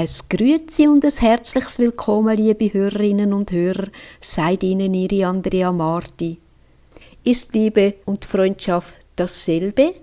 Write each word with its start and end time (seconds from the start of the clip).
Es 0.00 0.28
Grüezi 0.28 0.86
und 0.86 1.04
ein 1.04 1.10
herzliches 1.10 1.80
Willkommen, 1.80 2.36
liebe 2.36 2.72
Hörerinnen 2.72 3.32
und 3.32 3.50
Hörer, 3.50 3.88
seid 4.20 4.62
Ihnen 4.62 4.94
Ihre 4.94 5.26
Andrea 5.26 5.72
Marti. 5.72 6.38
Ist 7.24 7.52
Liebe 7.52 7.94
und 8.04 8.24
Freundschaft 8.24 8.94
dasselbe? 9.16 9.94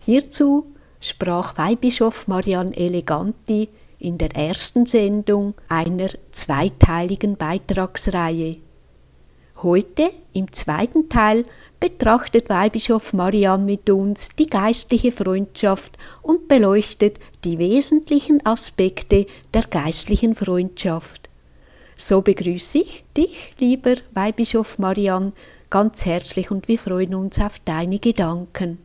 Hierzu 0.00 0.66
sprach 0.98 1.56
Weihbischof 1.58 2.26
Marianne 2.26 2.76
Eleganti 2.76 3.68
in 4.00 4.18
der 4.18 4.34
ersten 4.34 4.84
Sendung 4.84 5.54
einer 5.68 6.10
zweiteiligen 6.32 7.36
Beitragsreihe. 7.36 8.56
Heute, 9.62 10.08
im 10.32 10.50
zweiten 10.50 11.08
Teil, 11.08 11.44
betrachtet 11.80 12.48
Weihbischof 12.48 13.12
Marianne 13.12 13.64
mit 13.64 13.88
uns 13.90 14.30
die 14.30 14.46
geistliche 14.46 15.12
Freundschaft 15.12 15.96
und 16.22 16.48
beleuchtet 16.48 17.18
die 17.44 17.58
wesentlichen 17.58 18.44
Aspekte 18.44 19.26
der 19.52 19.62
geistlichen 19.62 20.34
Freundschaft. 20.34 21.28
So 21.96 22.22
begrüße 22.22 22.78
ich 22.78 23.04
dich, 23.16 23.54
lieber 23.58 23.96
Weihbischof 24.12 24.78
Marianne, 24.78 25.32
ganz 25.70 26.04
herzlich 26.04 26.50
und 26.50 26.68
wir 26.68 26.78
freuen 26.78 27.14
uns 27.14 27.38
auf 27.38 27.58
deine 27.60 27.98
Gedanken. 27.98 28.78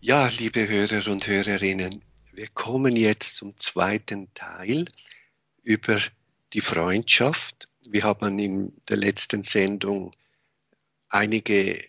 Ja, 0.00 0.28
liebe 0.38 0.68
Hörer 0.68 1.10
und 1.10 1.26
Hörerinnen, 1.26 2.02
wir 2.32 2.48
kommen 2.54 2.96
jetzt 2.96 3.36
zum 3.36 3.56
zweiten 3.56 4.28
Teil 4.34 4.84
über 5.62 5.98
die 6.52 6.60
Freundschaft. 6.60 7.66
Wir 7.88 8.04
haben 8.04 8.38
in 8.38 8.72
der 8.88 8.98
letzten 8.98 9.42
Sendung 9.42 10.12
einige 11.08 11.84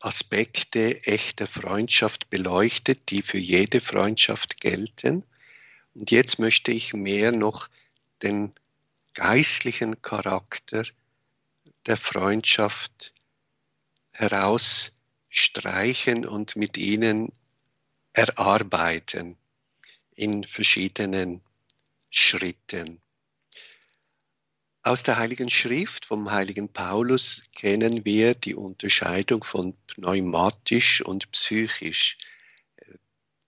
Aspekte 0.00 1.04
echter 1.06 1.46
Freundschaft 1.46 2.30
beleuchtet, 2.30 3.10
die 3.10 3.22
für 3.22 3.38
jede 3.38 3.80
Freundschaft 3.80 4.60
gelten. 4.60 5.24
Und 5.94 6.10
jetzt 6.10 6.38
möchte 6.38 6.70
ich 6.70 6.94
mehr 6.94 7.32
noch 7.32 7.68
den 8.22 8.52
geistlichen 9.14 10.00
Charakter 10.00 10.84
der 11.86 11.96
Freundschaft 11.96 13.12
herausstreichen 14.12 16.26
und 16.26 16.54
mit 16.54 16.76
ihnen 16.76 17.32
erarbeiten 18.12 19.36
in 20.14 20.44
verschiedenen 20.44 21.40
Schritten. 22.10 23.00
Aus 24.82 25.02
der 25.02 25.16
Heiligen 25.18 25.50
Schrift 25.50 26.06
vom 26.06 26.30
heiligen 26.30 26.72
Paulus 26.72 27.42
kennen 27.54 28.04
wir 28.04 28.34
die 28.34 28.54
Unterscheidung 28.54 29.42
von 29.42 29.74
pneumatisch 29.86 31.02
und 31.02 31.30
psychisch. 31.32 32.16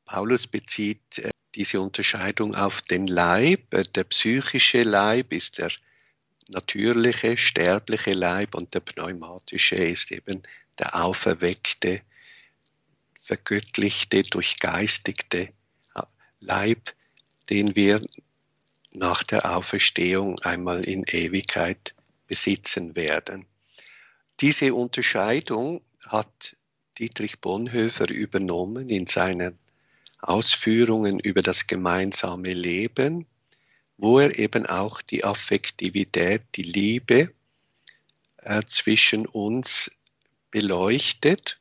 Paulus 0.04 0.48
bezieht 0.48 1.18
äh, 1.18 1.30
diese 1.54 1.80
Unterscheidung 1.80 2.54
auf 2.54 2.82
den 2.82 3.06
Leib. 3.06 3.70
Der 3.70 4.04
psychische 4.04 4.82
Leib 4.82 5.32
ist 5.32 5.58
der 5.58 5.70
natürliche, 6.48 7.36
sterbliche 7.36 8.12
Leib 8.12 8.54
und 8.54 8.74
der 8.74 8.80
pneumatische 8.80 9.76
ist 9.76 10.10
eben 10.10 10.42
der 10.78 11.04
auferweckte, 11.04 12.02
vergöttlichte, 13.20 14.24
durchgeistigte 14.24 15.52
Leib, 16.40 16.94
den 17.50 17.76
wir 17.76 18.00
nach 18.92 19.22
der 19.22 19.56
Auferstehung 19.56 20.38
einmal 20.40 20.84
in 20.84 21.04
Ewigkeit 21.04 21.94
besitzen 22.26 22.96
werden. 22.96 23.46
Diese 24.40 24.74
Unterscheidung 24.74 25.82
hat 26.06 26.56
Dietrich 26.98 27.40
Bonhoeffer 27.40 28.10
übernommen 28.10 28.88
in 28.88 29.06
seinen 29.06 29.58
Ausführungen 30.20 31.18
über 31.18 31.42
das 31.42 31.66
gemeinsame 31.66 32.52
Leben, 32.52 33.26
wo 33.96 34.18
er 34.18 34.38
eben 34.38 34.66
auch 34.66 35.02
die 35.02 35.24
Affektivität, 35.24 36.42
die 36.56 36.62
Liebe 36.62 37.32
äh, 38.38 38.62
zwischen 38.64 39.26
uns 39.26 39.90
beleuchtet 40.50 41.60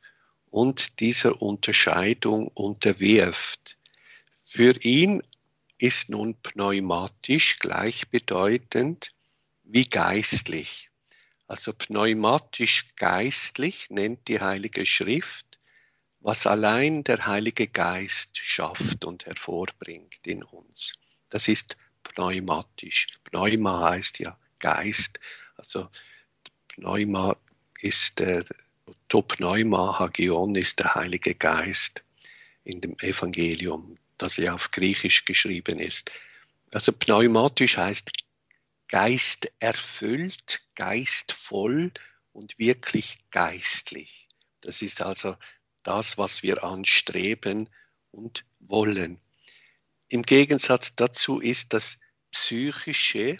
und 0.50 1.00
dieser 1.00 1.40
Unterscheidung 1.40 2.48
unterwirft. 2.48 3.78
Für 4.34 4.74
ihn 4.82 5.22
ist 5.80 6.10
nun 6.10 6.34
pneumatisch 6.42 7.58
gleichbedeutend 7.58 9.08
wie 9.62 9.86
geistlich. 9.86 10.90
Also 11.46 11.72
pneumatisch 11.72 12.94
geistlich 12.96 13.88
nennt 13.88 14.28
die 14.28 14.40
Heilige 14.40 14.84
Schrift, 14.84 15.58
was 16.20 16.46
allein 16.46 17.02
der 17.02 17.26
Heilige 17.26 17.66
Geist 17.66 18.36
schafft 18.36 19.06
und 19.06 19.24
hervorbringt 19.24 20.26
in 20.26 20.42
uns. 20.42 20.98
Das 21.30 21.48
ist 21.48 21.78
pneumatisch. 22.02 23.06
Pneuma 23.24 23.90
heißt 23.90 24.18
ja 24.18 24.38
Geist. 24.58 25.18
Also 25.56 25.88
Pneuma 26.68 27.34
ist 27.80 28.18
der 28.18 28.44
to 29.08 29.22
Pneuma 29.22 29.98
Hagion 29.98 30.54
ist 30.56 30.78
der 30.78 30.94
Heilige 30.94 31.34
Geist 31.34 32.04
in 32.64 32.82
dem 32.82 32.98
Evangelium 32.98 33.96
das 34.22 34.36
ja 34.36 34.54
auf 34.54 34.70
Griechisch 34.70 35.24
geschrieben 35.24 35.78
ist. 35.78 36.10
Also 36.72 36.92
pneumatisch 36.92 37.76
heißt 37.76 38.12
Geist 38.88 39.52
erfüllt, 39.60 40.62
geistvoll 40.74 41.92
und 42.32 42.58
wirklich 42.58 43.18
geistlich. 43.30 44.28
Das 44.60 44.82
ist 44.82 45.02
also 45.02 45.36
das, 45.82 46.18
was 46.18 46.42
wir 46.42 46.64
anstreben 46.64 47.68
und 48.10 48.44
wollen. 48.58 49.20
Im 50.08 50.22
Gegensatz 50.22 50.96
dazu 50.96 51.40
ist 51.40 51.72
das 51.72 51.98
Psychische 52.32 53.38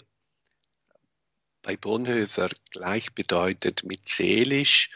bei 1.61 1.77
Bonhoeffer 1.77 2.49
gleichbedeutend 2.71 3.83
mit 3.83 4.07
seelisch. 4.07 4.89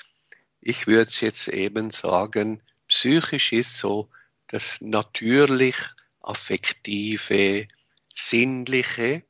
Ich 0.61 0.87
würde 0.87 1.09
es 1.09 1.21
jetzt 1.21 1.47
eben 1.49 1.91
sagen, 1.91 2.63
psychisch 2.87 3.51
ist 3.51 3.75
so 3.75 4.09
das 4.47 4.81
natürlich 4.81 5.75
affektive, 6.21 7.67
sinnliche, 8.13 9.23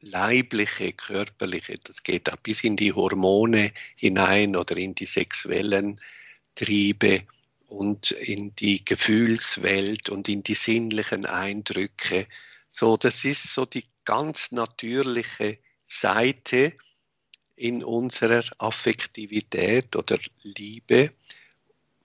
leibliche, 0.00 0.92
körperliche, 0.92 1.76
das 1.82 2.02
geht 2.02 2.30
auch 2.32 2.36
bis 2.36 2.62
in 2.64 2.76
die 2.76 2.92
Hormone 2.92 3.72
hinein 3.96 4.56
oder 4.56 4.76
in 4.76 4.94
die 4.94 5.06
sexuellen 5.06 5.96
Triebe 6.54 7.22
und 7.66 8.12
in 8.12 8.54
die 8.54 8.84
Gefühlswelt 8.84 10.08
und 10.08 10.28
in 10.28 10.42
die 10.42 10.54
sinnlichen 10.54 11.26
Eindrücke. 11.26 12.26
So, 12.70 12.96
das 12.96 13.24
ist 13.24 13.52
so 13.52 13.66
die 13.66 13.84
ganz 14.04 14.52
natürliche 14.52 15.58
Seite 15.84 16.74
in 17.56 17.82
unserer 17.82 18.44
Affektivität 18.58 19.96
oder 19.96 20.18
Liebe 20.44 21.12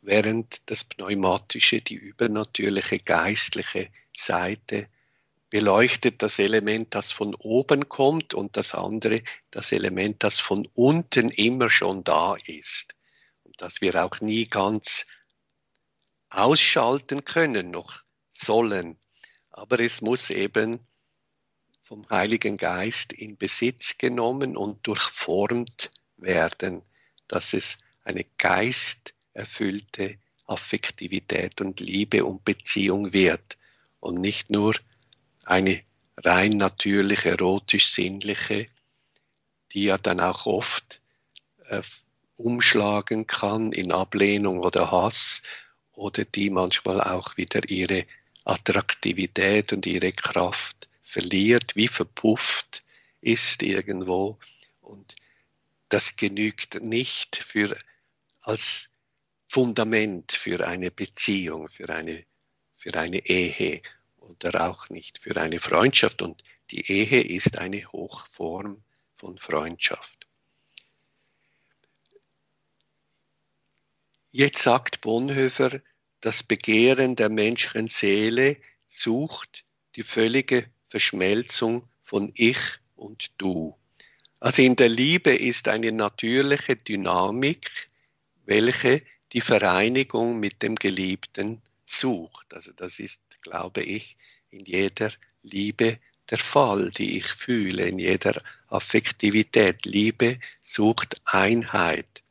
während 0.04 0.70
das 0.70 0.84
Pneumatische, 0.84 1.82
die 1.82 1.96
übernatürliche 1.96 3.00
geistliche 3.00 3.90
Seite 4.16 4.88
beleuchtet 5.50 6.22
das 6.22 6.40
Element, 6.40 6.94
das 6.94 7.12
von 7.12 7.36
oben 7.36 7.88
kommt 7.88 8.34
und 8.34 8.58
das 8.58 8.74
andere, 8.74 9.22
das 9.52 9.72
Element, 9.72 10.24
das 10.24 10.40
von 10.40 10.68
unten 10.74 11.30
immer 11.30 11.70
schon 11.70 12.04
da 12.04 12.36
ist 12.48 12.96
und 13.44 13.62
das 13.62 13.82
wir 13.82 14.04
auch 14.04 14.20
nie 14.20 14.46
ganz 14.46 15.06
ausschalten 16.30 17.24
können, 17.24 17.72
noch 17.72 18.04
sollen. 18.30 18.98
Aber 19.52 19.80
es 19.80 20.02
muss 20.02 20.32
eben 20.32 20.80
vom 21.82 22.10
Heiligen 22.10 22.58
Geist 22.58 23.14
in 23.14 23.38
Besitz 23.38 23.98
genommen 23.98 24.58
und 24.58 24.86
durchformt 24.88 25.92
werden, 26.18 26.82
dass 27.28 27.54
es 27.54 27.78
eine 28.04 28.26
Geist 28.38 29.14
erfüllte 29.34 30.18
Affektivität 30.46 31.62
und 31.62 31.80
Liebe 31.80 32.26
und 32.26 32.44
Beziehung 32.46 33.14
wird 33.14 33.58
und 34.00 34.20
nicht 34.20 34.52
nur 34.52 34.76
eine 35.46 35.82
rein 36.18 36.52
natürlich 36.52 37.26
erotisch-sinnliche, 37.26 38.68
die 39.72 39.86
ja 39.86 39.98
dann 39.98 40.20
auch 40.20 40.46
oft 40.46 41.02
äh, 41.66 41.82
umschlagen 42.38 43.28
kann 43.28 43.72
in 43.72 43.92
Ablehnung 43.92 44.60
oder 44.60 44.92
Hass 44.92 45.42
oder 45.94 46.26
die 46.26 46.50
manchmal 46.50 47.02
auch 47.02 47.38
wieder 47.38 47.70
ihre 47.70 48.06
Attraktivität 48.44 49.72
und 49.74 49.86
ihre 49.86 50.12
Kraft 50.12 50.90
verliert, 51.02 51.76
wie 51.76 51.88
verpufft 51.88 52.84
ist 53.22 53.64
irgendwo. 53.64 54.38
Und 54.82 55.16
das 55.90 56.16
genügt 56.16 56.84
nicht 56.84 57.36
für 57.36 57.78
als 58.42 58.90
Fundament 59.54 60.32
für 60.32 60.68
eine 60.68 60.90
Beziehung, 60.90 61.68
für 61.68 61.88
eine, 61.90 62.26
für 62.74 62.96
eine 62.96 63.24
Ehe 63.24 63.84
oder 64.18 64.68
auch 64.68 64.90
nicht 64.90 65.20
für 65.20 65.38
eine 65.38 65.60
Freundschaft. 65.60 66.24
Und 66.24 66.42
die 66.72 66.92
Ehe 66.92 67.22
ist 67.22 67.60
eine 67.60 67.82
Hochform 67.92 68.84
von 69.14 69.38
Freundschaft. 69.38 70.26
Jetzt 74.32 74.64
sagt 74.64 75.02
Bonhoeffer, 75.02 75.80
das 76.20 76.42
Begehren 76.42 77.16
der 77.16 77.30
menschlichen 77.30 77.90
Seele 77.90 78.58
sucht 78.88 79.66
die 79.96 80.02
völlige 80.02 80.66
Verschmelzung 80.84 81.88
von 82.02 82.32
Ich 82.34 82.80
und 82.96 83.30
Du. 83.38 83.78
Also 84.40 84.64
in 84.64 84.76
der 84.76 84.90
Liebe 84.90 85.32
ist 85.32 85.68
eine 85.68 85.92
natürliche 85.92 86.76
Dynamik, 86.76 87.70
welche 88.46 89.04
die 89.34 89.42
Vereinigung 89.42 90.40
mit 90.40 90.62
dem 90.62 90.76
Geliebten 90.76 91.60
sucht. 91.86 92.54
Also 92.54 92.72
das 92.72 93.00
ist, 93.00 93.20
glaube 93.42 93.82
ich, 93.82 94.16
in 94.52 94.64
jeder 94.64 95.12
Liebe 95.42 95.98
der 96.30 96.38
Fall, 96.38 96.92
die 96.92 97.18
ich 97.18 97.26
fühle, 97.26 97.88
in 97.88 97.98
jeder 97.98 98.40
Affektivität. 98.68 99.86
Liebe 99.86 100.40
sucht 100.62 101.20
Einheit. 101.26 102.24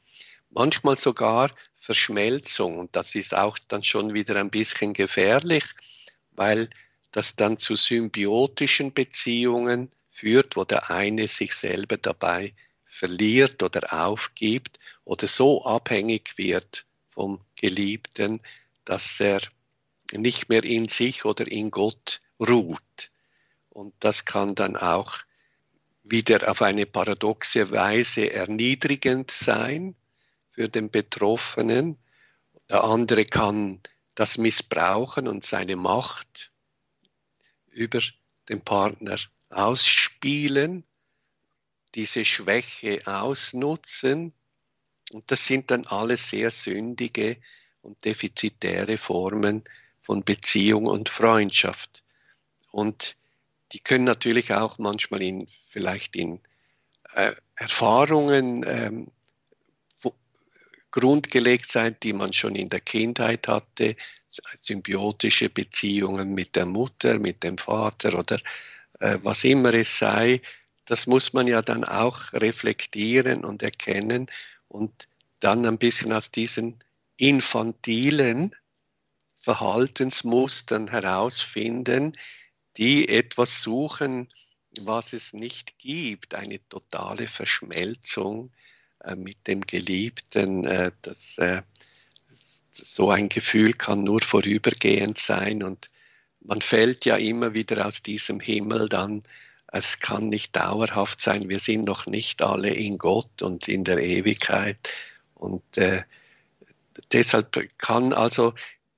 Manchmal 0.51 0.97
sogar 0.97 1.51
Verschmelzung. 1.77 2.79
Und 2.79 2.95
das 2.95 3.17
ist 3.17 3.35
auch 3.35 3.59
dann 3.69 3.83
schon 3.83 4.15
wieder 4.15 4.37
ein 4.37 4.51
bisschen 4.51 4.93
gefährlich, 4.93 5.65
weil 6.31 6.71
das 7.11 7.35
dann 7.35 7.59
zu 7.59 7.75
symbiotischen 7.75 8.95
Beziehungen 8.95 9.91
führt, 10.09 10.57
wo 10.57 10.65
der 10.65 10.91
eine 10.91 11.27
sich 11.27 11.53
selber 11.55 11.97
dabei 11.97 12.55
verliert 12.85 13.63
oder 13.63 13.93
aufgibt 13.93 14.79
oder 15.05 15.27
so 15.27 15.65
abhängig 15.65 16.39
wird 16.39 16.87
vom 17.13 17.41
Geliebten, 17.57 18.43
dass 18.85 19.21
er 19.21 19.41
nicht 20.13 20.49
mehr 20.49 20.65
in 20.65 20.89
sich 20.89 21.25
oder 21.25 21.47
in 21.47 21.71
Gott 21.71 22.21
ruht. 22.41 23.11
Und 23.69 23.95
das 24.01 24.25
kann 24.25 24.55
dann 24.55 24.77
auch 24.77 25.19
wieder 26.03 26.51
auf 26.51 26.63
eine 26.63 26.87
paradoxe 26.87 27.71
Weise 27.71 28.33
erniedrigend 28.33 29.31
sein 29.31 29.95
für 30.51 30.69
den 30.69 30.91
Betroffenen. 30.91 31.99
Der 32.69 32.85
andere 32.85 33.25
kann 33.25 33.81
das 34.15 34.39
missbrauchen 34.39 35.29
und 35.29 35.45
seine 35.45 35.77
Macht 35.77 36.53
über 37.71 38.01
den 38.49 38.63
Partner 38.63 39.17
ausspielen, 39.51 40.85
diese 41.95 42.25
Schwäche 42.25 43.03
ausnutzen. 43.07 44.33
Und 45.13 45.31
das 45.31 45.47
sind 45.47 45.71
dann 45.71 45.87
alles 45.87 46.29
sehr 46.29 46.51
sündige 46.51 47.37
und 47.83 48.05
defizitäre 48.05 48.97
Formen 48.97 49.63
von 50.01 50.25
Beziehung 50.25 50.87
und 50.87 51.09
Freundschaft. 51.09 52.03
Und 52.71 53.17
die 53.73 53.79
können 53.79 54.05
natürlich 54.05 54.53
auch 54.53 54.79
manchmal 54.79 55.23
in, 55.23 55.47
vielleicht 55.47 56.17
in 56.17 56.41
äh, 57.15 57.33
Erfahrungen 57.57 58.65
ähm, 58.67 59.07
grundgelegt 60.93 61.67
sein, 61.67 61.97
die 62.03 62.13
man 62.13 62.33
schon 62.33 62.55
in 62.55 62.69
der 62.69 62.81
Kindheit 62.81 63.49
hatte, 63.49 63.97
symbiotische 64.29 65.49
Beziehungen 65.49 66.35
mit 66.35 66.55
der 66.55 66.67
Mutter, 66.67 67.19
mit 67.19 67.43
dem 67.43 67.59
Vater 67.59 68.19
oder 68.19 68.39
äh, 69.01 69.19
was 69.23 69.43
immer 69.45 69.75
es 69.75 69.99
sei. 69.99 70.41
Das 70.85 71.07
muss 71.07 71.33
man 71.33 71.47
ja 71.47 71.63
dann 71.63 71.85
auch 71.85 72.33
reflektieren 72.35 73.45
und 73.45 73.63
erkennen 73.63 74.27
und 74.73 75.09
dann 75.41 75.67
ein 75.67 75.79
bisschen 75.79 76.13
aus 76.13 76.31
diesen 76.31 76.79
infantilen 77.17 78.55
Verhaltensmustern 79.37 80.89
herausfinden, 80.89 82.13
die 82.79 83.09
etwas 83.09 83.61
suchen, 83.61 84.29
was 84.81 85.13
es 85.13 85.35
nicht 85.35 85.79
gibt, 85.79 86.35
eine 86.35 86.67
totale 86.69 87.29
Verschmelzung 87.29 88.51
äh, 89.01 89.15
mit 89.15 89.47
dem 89.47 89.61
Geliebten. 89.61 90.65
Äh, 90.65 90.93
das, 91.03 91.37
äh, 91.39 91.63
so 92.71 93.11
ein 93.11 93.29
Gefühl 93.29 93.75
kann 93.75 94.03
nur 94.03 94.23
vorübergehend 94.23 95.19
sein 95.19 95.63
und 95.63 95.91
man 96.41 96.63
fällt 96.63 97.05
ja 97.05 97.17
immer 97.17 97.53
wieder 97.53 97.87
aus 97.87 98.03
diesem 98.03 98.41
Himmel 98.41 98.89
dann. 98.89 99.23
Es 99.75 100.01
kann 100.01 100.29
nicht 100.29 100.55
dauerhaft 100.55 101.23
sein. 101.23 101.49
Wir 101.49 101.59
sind 101.59 101.85
noch 101.85 102.07
nicht 102.07 102.43
alle 102.43 102.69
in 102.69 102.99
Gott 102.99 103.41
und 103.41 103.69
in 103.69 103.85
der 103.85 103.99
Ewigkeit. 103.99 104.93
Und 105.35 105.79
äh, 105.79 106.03
deshalb 107.11 107.59
kann 107.79 108.13
also 108.13 108.53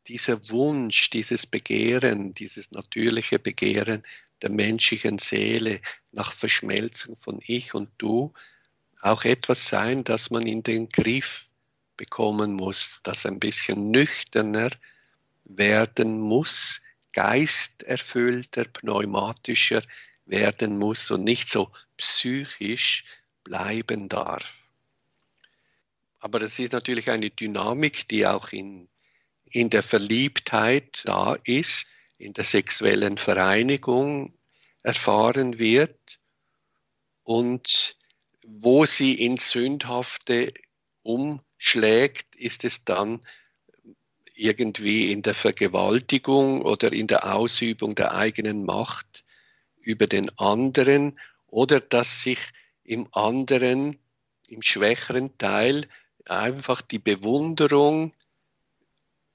dieser 0.09 0.50
Wunsch, 0.50 1.11
dieses 1.11 1.47
Begehren, 1.47 2.35
dieses 2.35 2.73
natürliche 2.73 3.38
Begehren 3.38 4.03
der 4.43 4.50
menschlichen 4.50 5.21
Seele 5.21 5.81
nach 6.11 6.32
Verschmelzung 6.32 7.15
von 7.15 7.38
Ich 7.47 7.73
und 7.73 7.91
Du 7.97 8.32
auch 9.00 9.25
etwas 9.25 9.69
sein, 9.69 10.03
das 10.03 10.31
man 10.31 10.44
in 10.44 10.65
den 10.65 10.88
Griff 10.88 11.50
bekommen 11.97 12.53
muss, 12.53 12.99
das 13.05 13.26
ein 13.26 13.38
bisschen 13.38 13.93
nüchterner 13.93 14.71
werden 15.44 16.19
muss, 16.19 16.81
geisterfüllter, 17.12 18.65
pneumatischer 18.65 19.82
werden 20.26 20.79
muss 20.79 21.11
und 21.11 21.25
nicht 21.25 21.49
so 21.49 21.71
psychisch 21.97 23.05
bleiben 23.43 24.09
darf. 24.09 24.69
Aber 26.19 26.38
das 26.38 26.59
ist 26.59 26.73
natürlich 26.73 27.11
eine 27.11 27.31
Dynamik, 27.31 28.09
die 28.09 28.26
auch 28.26 28.53
in 28.53 28.88
in 29.55 29.71
der 29.71 29.85
Verliebtheit 29.85 31.03
da 31.05 31.37
ist, 31.44 31.87
in 32.19 32.32
der 32.32 32.43
sexuellen 32.43 33.19
Vereinigung 33.19 34.35
erfahren 34.82 35.59
wird 35.59 36.19
und 37.23 37.97
wo 38.47 38.85
sie 38.85 39.15
ins 39.15 39.53
Sündhafte 39.53 40.53
umschlägt, 41.03 42.35
ist 42.35 42.65
es 42.65 42.85
dann 42.85 43.21
irgendwie 44.35 45.12
in 45.12 45.23
der 45.23 45.35
Vergewaltigung 45.35 46.62
oder 46.62 46.93
in 46.93 47.06
der 47.06 47.32
Ausübung 47.32 47.94
der 47.94 48.15
eigenen 48.15 48.65
Macht 48.65 49.24
über 49.84 50.06
den 50.06 50.36
anderen 50.38 51.19
oder 51.46 51.81
dass 51.81 52.22
sich 52.22 52.38
im 52.82 53.08
anderen, 53.12 53.96
im 54.48 54.62
schwächeren 54.62 55.36
Teil, 55.38 55.86
einfach 56.26 56.81
die 56.81 56.98
Bewunderung 56.98 58.12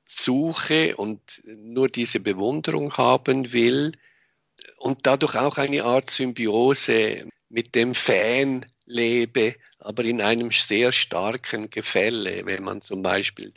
suche 0.03 0.95
und 0.97 1.21
nur 1.45 1.87
diese 1.87 2.19
Bewunderung 2.19 2.95
haben 2.97 3.53
will 3.53 3.91
und 4.77 5.05
dadurch 5.05 5.35
auch 5.35 5.57
eine 5.57 5.83
Art 5.83 6.09
Symbiose 6.09 7.27
mit 7.49 7.75
dem 7.75 7.93
Fan 7.93 8.65
lebe, 8.85 9.55
aber 9.77 10.03
in 10.03 10.21
einem 10.21 10.51
sehr 10.51 10.91
starken 10.91 11.69
Gefälle, 11.69 12.45
wenn 12.45 12.63
man 12.63 12.81
zum 12.81 13.03
Beispiel 13.03 13.53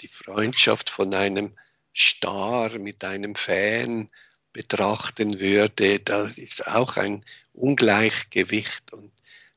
die 0.00 0.08
Freundschaft 0.08 0.90
von 0.90 1.12
einem 1.12 1.56
Star 1.94 2.78
mit 2.78 3.04
einem 3.04 3.34
Fan 3.34 4.10
betrachten 4.52 5.40
würde, 5.40 6.00
das 6.00 6.38
ist 6.38 6.66
auch 6.66 6.96
ein 6.96 7.24
Ungleichgewicht 7.52 8.92
und 8.92 9.12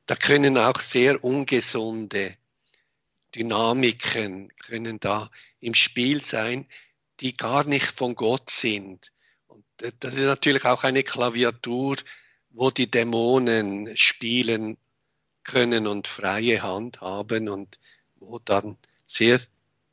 da 0.05 0.15
können 0.15 0.57
auch 0.57 0.79
sehr 0.79 1.23
ungesunde 1.23 2.35
Dynamiken 3.33 4.51
können 4.57 4.99
da 4.99 5.29
im 5.59 5.73
Spiel 5.73 6.21
sein, 6.21 6.67
die 7.21 7.31
gar 7.33 7.63
nicht 7.63 7.85
von 7.85 8.15
Gott 8.15 8.49
sind. 8.49 9.11
Und 9.47 9.63
das 9.77 10.15
ist 10.15 10.25
natürlich 10.25 10.65
auch 10.65 10.83
eine 10.83 11.03
Klaviatur, 11.03 11.95
wo 12.49 12.71
die 12.71 12.89
Dämonen 12.89 13.95
spielen 13.95 14.77
können 15.43 15.87
und 15.87 16.07
freie 16.07 16.61
Hand 16.61 17.01
haben 17.01 17.47
und 17.47 17.79
wo 18.15 18.39
dann 18.39 18.77
sehr 19.05 19.39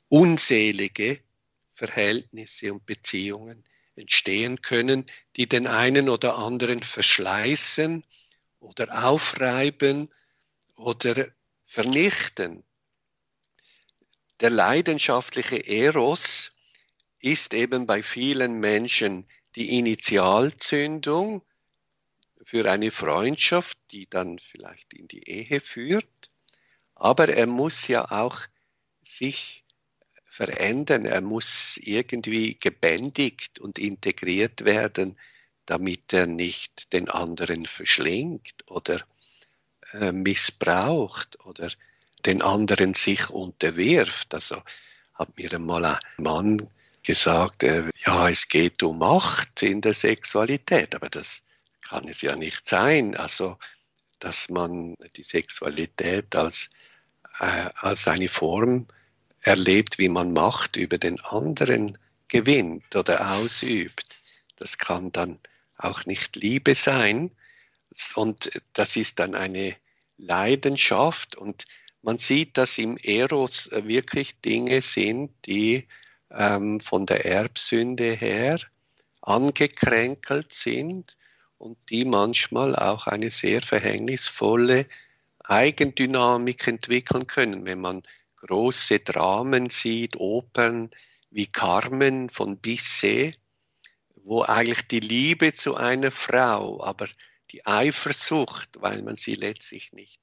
unselige 0.09 1.21
Verhältnisse 1.71 2.73
und 2.73 2.85
Beziehungen 2.87 3.65
entstehen 3.99 4.63
können, 4.63 5.05
die 5.37 5.49
den 5.49 5.67
einen 5.67 6.09
oder 6.09 6.37
anderen 6.37 6.83
verschleißen 6.83 8.05
oder 8.61 9.05
aufreiben 9.05 10.09
oder 10.77 11.27
vernichten. 11.65 12.65
Der 14.41 14.51
leidenschaftliche 14.51 15.67
Eros 15.67 16.53
ist 17.21 17.55
eben 17.55 17.87
bei 17.87 18.03
vielen 18.03 18.55
Menschen 18.61 19.29
die 19.57 19.79
Initialzündung 19.79 21.43
für 22.45 22.71
eine 22.71 22.91
Freundschaft, 22.91 23.77
die 23.91 24.09
dann 24.09 24.39
vielleicht 24.39 24.95
in 24.95 25.09
die 25.09 25.29
Ehe 25.29 25.61
führt. 25.61 26.31
Aber 26.95 27.29
er 27.29 27.47
muss 27.47 27.89
ja 27.89 28.11
auch 28.11 28.41
sich 29.03 29.65
verändern, 30.39 31.05
er 31.05 31.21
muss 31.21 31.81
irgendwie 31.83 32.57
gebändigt 32.61 33.59
und 33.59 33.77
integriert 33.77 34.65
werden, 34.65 35.19
damit 35.67 36.13
er 36.13 36.29
nicht 36.29 36.93
den 36.93 37.11
anderen 37.11 37.67
verschlingt 37.67 38.55
oder 38.69 39.05
äh, 39.95 40.13
missbraucht 40.13 41.45
oder 41.45 41.69
den 42.25 42.41
anderen 42.41 42.95
sich 42.95 43.31
unterwirft. 43.31 44.33
Also 44.33 44.63
hat 45.15 45.37
mir 45.37 45.53
einmal 45.53 45.85
ein 45.85 45.99
Mann 46.19 46.71
gesagt, 47.03 47.65
äh, 47.65 47.91
ja, 48.07 48.29
es 48.29 48.47
geht 48.47 48.81
um 48.85 49.01
Macht 49.01 49.65
in 49.65 49.81
der 49.81 49.95
Sexualität, 49.95 50.95
aber 50.95 51.09
das 51.09 51.43
kann 51.83 52.07
es 52.07 52.21
ja 52.23 52.37
nicht 52.37 52.65
sein. 52.65 53.17
Also, 53.17 53.59
dass 54.21 54.49
man 54.51 54.95
die 55.17 55.25
Sexualität 55.25 56.37
als, 56.37 56.71
äh, 57.41 57.71
als 57.75 58.07
eine 58.07 58.29
Form 58.29 58.87
erlebt, 59.49 59.99
wie 59.99 60.11
man 60.11 60.35
Macht 60.35 60.77
über 60.77 60.99
den 60.99 61.19
anderen 61.23 61.97
gewinnt 62.29 62.95
oder 62.95 63.33
ausübt. 63.33 64.21
das 64.57 64.77
kann 64.77 65.11
dann 65.11 65.39
auch 65.79 66.05
nicht 66.05 66.37
Liebe 66.37 66.75
sein. 66.75 67.31
Und 68.15 68.51
das 68.75 68.97
ist 68.97 69.19
dann 69.21 69.35
eine 69.35 69.75
Leidenschaft. 70.19 71.37
Und 71.37 71.65
man 72.03 72.19
sieht, 72.19 72.59
dass 72.59 72.77
im 72.77 72.99
Eros 72.99 73.71
wirklich 73.73 74.39
Dinge 74.43 74.83
sind, 74.83 75.31
die 75.47 75.89
ähm, 76.31 76.81
von 76.81 77.07
der 77.07 77.25
Erbsünde 77.25 78.13
her 78.13 78.61
angekränkelt 79.23 80.53
sind 80.53 81.17
und 81.57 81.79
die 81.89 82.05
manchmal 82.05 82.77
auch 82.77 83.07
eine 83.07 83.31
sehr 83.31 83.63
verhängnisvolle 83.63 84.87
Eigendynamik 85.45 86.67
entwickeln 86.67 87.27
können, 87.27 87.65
wenn 87.65 87.81
man 87.81 88.03
große 88.41 89.01
Dramen 89.01 89.71
sieht, 89.71 90.17
Opern 90.17 90.91
wie 91.31 91.47
Carmen 91.47 92.29
von 92.29 92.59
Bisset, 92.59 93.39
wo 94.17 94.43
eigentlich 94.43 94.89
die 94.89 95.01
Liebe 95.01 95.53
zu 95.53 95.77
einer 95.77 96.11
Frau, 96.11 96.83
aber 96.83 97.09
die 97.51 97.67
Eifersucht, 97.67 98.81
weil 98.81 99.03
man 99.03 99.17
sie 99.17 99.35
letztlich 99.35 99.93
nicht 99.93 100.21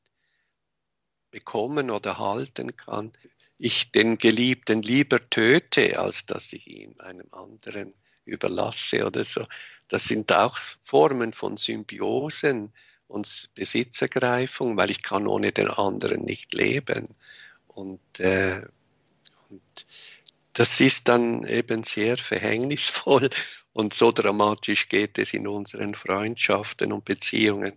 bekommen 1.31 1.91
oder 1.91 2.17
halten 2.17 2.75
kann, 2.77 3.12
ich 3.57 3.91
den 3.91 4.17
Geliebten 4.17 4.81
lieber 4.81 5.29
töte, 5.29 6.00
als 6.00 6.25
dass 6.25 6.53
ich 6.53 6.67
ihn 6.67 7.00
einem 7.00 7.27
anderen 7.31 7.93
überlasse 8.25 9.05
oder 9.05 9.24
so. 9.24 9.45
Das 9.88 10.05
sind 10.05 10.31
auch 10.34 10.57
Formen 10.81 11.34
von 11.34 11.57
Symbiosen 11.57 12.74
und 13.07 13.50
Besitzergreifung, 13.53 14.77
weil 14.77 14.91
ich 14.91 15.03
kann 15.03 15.27
ohne 15.27 15.51
den 15.51 15.69
anderen 15.69 16.25
nicht 16.25 16.53
leben. 16.53 17.15
Und, 17.75 18.20
äh, 18.22 18.62
und 19.50 19.86
das 20.53 20.79
ist 20.79 21.10
dann 21.10 21.44
eben 21.46 21.84
sehr 21.84 22.17
verhängnisvoll 22.17 23.29
und 23.74 23.94
so 23.94 24.12
dramatisch 24.13 24.88
geht 24.88 25.17
es 25.17 25.34
in 25.34 25.46
unseren 25.48 25.94
Freundschaften 25.94 26.94
und 26.94 27.03
Beziehungen 27.03 27.74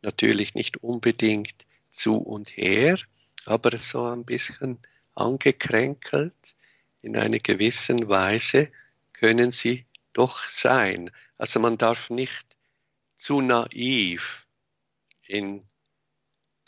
natürlich 0.00 0.54
nicht 0.54 0.82
unbedingt 0.82 1.66
zu 1.90 2.16
und 2.16 2.56
her, 2.56 2.98
aber 3.44 3.76
so 3.76 4.04
ein 4.04 4.24
bisschen 4.24 4.78
angekränkelt 5.14 6.56
in 7.02 7.18
einer 7.18 7.38
gewissen 7.38 8.08
Weise 8.08 8.70
können 9.12 9.50
sie 9.50 9.84
doch 10.14 10.38
sein. 10.38 11.10
Also 11.36 11.60
man 11.60 11.76
darf 11.76 12.08
nicht 12.08 12.46
zu 13.16 13.42
naiv 13.42 14.46
in 15.26 15.62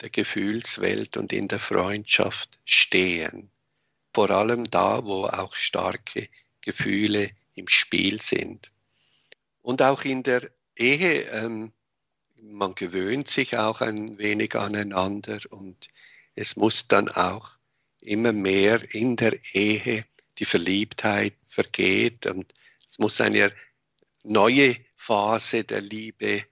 der 0.05 0.11
Gefühlswelt 0.11 1.17
und 1.17 1.33
in 1.33 1.47
der 1.47 1.57
Freundschaft 1.57 2.59
stehen. 2.63 3.49
Vor 4.13 4.29
allem 4.29 4.63
da, 4.65 5.03
wo 5.03 5.25
auch 5.25 5.55
starke 5.55 6.29
Gefühle 6.61 7.31
im 7.55 7.67
Spiel 7.67 8.21
sind. 8.21 8.71
Und 9.63 9.81
auch 9.81 10.05
in 10.05 10.21
der 10.21 10.47
Ehe, 10.77 11.21
ähm, 11.31 11.73
man 12.39 12.75
gewöhnt 12.75 13.27
sich 13.27 13.57
auch 13.57 13.81
ein 13.81 14.19
wenig 14.19 14.55
aneinander 14.55 15.39
und 15.49 15.87
es 16.35 16.55
muss 16.55 16.87
dann 16.87 17.09
auch 17.09 17.57
immer 18.01 18.31
mehr 18.31 18.79
in 18.93 19.15
der 19.15 19.35
Ehe 19.53 20.05
die 20.37 20.45
Verliebtheit 20.45 21.33
vergeht 21.47 22.27
und 22.27 22.53
es 22.87 22.99
muss 22.99 23.19
eine 23.21 23.51
neue 24.21 24.75
Phase 24.95 25.63
der 25.63 25.81
Liebe 25.81 26.43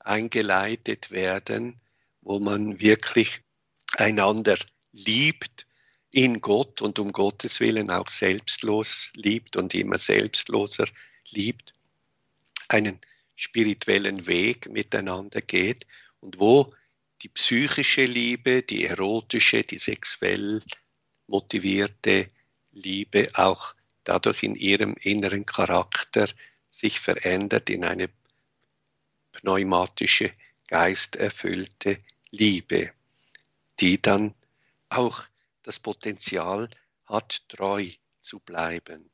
eingeleitet 0.00 1.12
werden, 1.12 1.80
wo 2.28 2.38
man 2.40 2.78
wirklich 2.78 3.40
einander 3.96 4.58
liebt 4.92 5.66
in 6.10 6.42
Gott 6.42 6.82
und 6.82 6.98
um 6.98 7.10
Gottes 7.10 7.58
Willen 7.58 7.90
auch 7.90 8.08
selbstlos 8.08 9.10
liebt 9.16 9.56
und 9.56 9.74
immer 9.74 9.96
selbstloser 9.96 10.86
liebt, 11.30 11.72
einen 12.68 13.00
spirituellen 13.34 14.26
Weg 14.26 14.68
miteinander 14.68 15.40
geht 15.40 15.86
und 16.20 16.38
wo 16.38 16.74
die 17.22 17.30
psychische 17.30 18.04
Liebe, 18.04 18.62
die 18.62 18.84
erotische, 18.84 19.62
die 19.62 19.78
sexuell 19.78 20.60
motivierte 21.28 22.28
Liebe 22.72 23.28
auch 23.34 23.74
dadurch 24.04 24.42
in 24.42 24.54
ihrem 24.54 24.94
inneren 25.00 25.46
Charakter 25.46 26.28
sich 26.68 27.00
verändert 27.00 27.70
in 27.70 27.84
eine 27.84 28.10
pneumatische, 29.32 30.30
geisterfüllte 30.66 31.98
Liebe, 32.30 32.92
die 33.80 34.00
dann 34.00 34.34
auch 34.88 35.24
das 35.62 35.80
Potenzial 35.80 36.68
hat, 37.06 37.48
treu 37.48 37.88
zu 38.20 38.40
bleiben. 38.40 39.10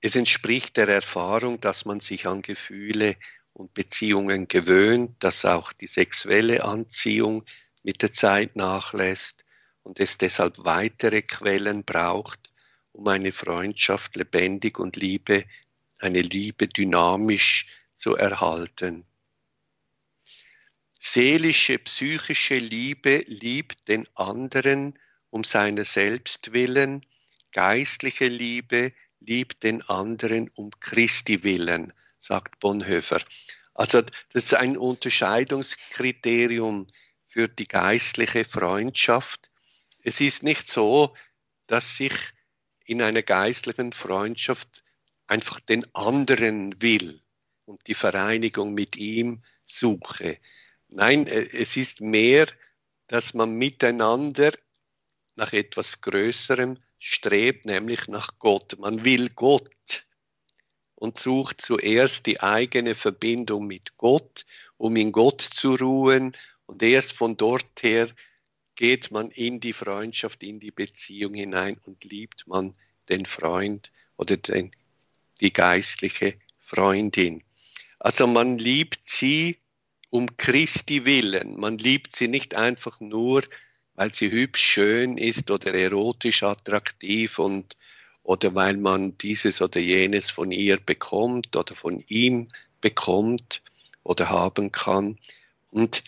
Es 0.00 0.16
entspricht 0.16 0.76
der 0.76 0.88
Erfahrung, 0.88 1.60
dass 1.60 1.84
man 1.84 2.00
sich 2.00 2.26
an 2.26 2.42
Gefühle 2.42 3.16
und 3.52 3.72
Beziehungen 3.72 4.48
gewöhnt, 4.48 5.22
dass 5.22 5.44
auch 5.44 5.72
die 5.72 5.86
sexuelle 5.86 6.64
Anziehung 6.64 7.44
mit 7.84 8.02
der 8.02 8.12
Zeit 8.12 8.56
nachlässt 8.56 9.44
und 9.84 10.00
es 10.00 10.18
deshalb 10.18 10.64
weitere 10.64 11.22
Quellen 11.22 11.84
braucht, 11.84 12.50
um 12.92 13.06
eine 13.06 13.30
Freundschaft 13.30 14.16
lebendig 14.16 14.78
und 14.78 14.96
Liebe, 14.96 15.44
eine 15.98 16.22
Liebe 16.22 16.66
dynamisch 16.66 17.66
zu 17.94 18.16
erhalten. 18.16 19.04
Seelische, 21.04 21.80
psychische 21.80 22.54
Liebe 22.54 23.24
liebt 23.26 23.88
den 23.88 24.06
anderen 24.14 24.96
um 25.30 25.42
seiner 25.42 25.84
selbst 25.84 26.52
willen, 26.52 27.04
geistliche 27.50 28.28
Liebe 28.28 28.92
liebt 29.18 29.64
den 29.64 29.82
anderen 29.82 30.48
um 30.50 30.70
Christi 30.78 31.42
willen, 31.42 31.92
sagt 32.20 32.60
Bonhoeffer. 32.60 33.20
Also 33.74 34.02
das 34.02 34.44
ist 34.44 34.54
ein 34.54 34.76
Unterscheidungskriterium 34.76 36.86
für 37.24 37.48
die 37.48 37.66
geistliche 37.66 38.44
Freundschaft. 38.44 39.50
Es 40.04 40.20
ist 40.20 40.44
nicht 40.44 40.68
so, 40.68 41.16
dass 41.66 41.98
ich 41.98 42.14
in 42.84 43.02
einer 43.02 43.22
geistlichen 43.22 43.90
Freundschaft 43.90 44.84
einfach 45.26 45.58
den 45.58 45.84
anderen 45.96 46.80
will 46.80 47.20
und 47.64 47.88
die 47.88 47.94
Vereinigung 47.94 48.72
mit 48.72 48.94
ihm 48.94 49.42
suche. 49.64 50.38
Nein, 50.94 51.26
äh, 51.26 51.48
es 51.52 51.76
ist 51.76 52.02
mehr, 52.02 52.46
dass 53.06 53.32
man 53.32 53.54
miteinander 53.54 54.52
nach 55.36 55.52
etwas 55.54 56.02
Größerem 56.02 56.78
strebt, 56.98 57.64
nämlich 57.64 58.08
nach 58.08 58.38
Gott. 58.38 58.78
Man 58.78 59.04
will 59.04 59.30
Gott 59.30 60.04
und 60.94 61.18
sucht 61.18 61.62
zuerst 61.62 62.26
die 62.26 62.40
eigene 62.40 62.94
Verbindung 62.94 63.66
mit 63.66 63.96
Gott, 63.96 64.44
um 64.76 64.94
in 64.96 65.12
Gott 65.12 65.40
zu 65.40 65.74
ruhen 65.74 66.36
und 66.66 66.82
erst 66.82 67.14
von 67.14 67.36
dort 67.38 67.82
her 67.82 68.08
geht 68.74 69.10
man 69.10 69.30
in 69.30 69.60
die 69.60 69.72
Freundschaft, 69.72 70.42
in 70.42 70.60
die 70.60 70.70
Beziehung 70.70 71.34
hinein 71.34 71.78
und 71.86 72.04
liebt 72.04 72.46
man 72.46 72.74
den 73.08 73.24
Freund 73.24 73.90
oder 74.16 74.36
den, 74.36 74.70
die 75.40 75.52
geistliche 75.52 76.34
Freundin. 76.58 77.42
Also 77.98 78.26
man 78.26 78.58
liebt 78.58 79.08
sie 79.08 79.61
um 80.12 80.36
Christi 80.36 81.06
willen. 81.06 81.58
Man 81.58 81.78
liebt 81.78 82.14
sie 82.14 82.28
nicht 82.28 82.54
einfach 82.54 83.00
nur, 83.00 83.42
weil 83.94 84.12
sie 84.12 84.30
hübsch, 84.30 84.62
schön 84.62 85.16
ist 85.16 85.50
oder 85.50 85.72
erotisch 85.72 86.42
attraktiv 86.42 87.38
und 87.38 87.78
oder 88.22 88.54
weil 88.54 88.76
man 88.76 89.16
dieses 89.16 89.62
oder 89.62 89.80
jenes 89.80 90.30
von 90.30 90.52
ihr 90.52 90.76
bekommt 90.76 91.56
oder 91.56 91.74
von 91.74 92.04
ihm 92.08 92.46
bekommt 92.82 93.62
oder 94.02 94.28
haben 94.28 94.70
kann. 94.70 95.18
Und 95.70 96.04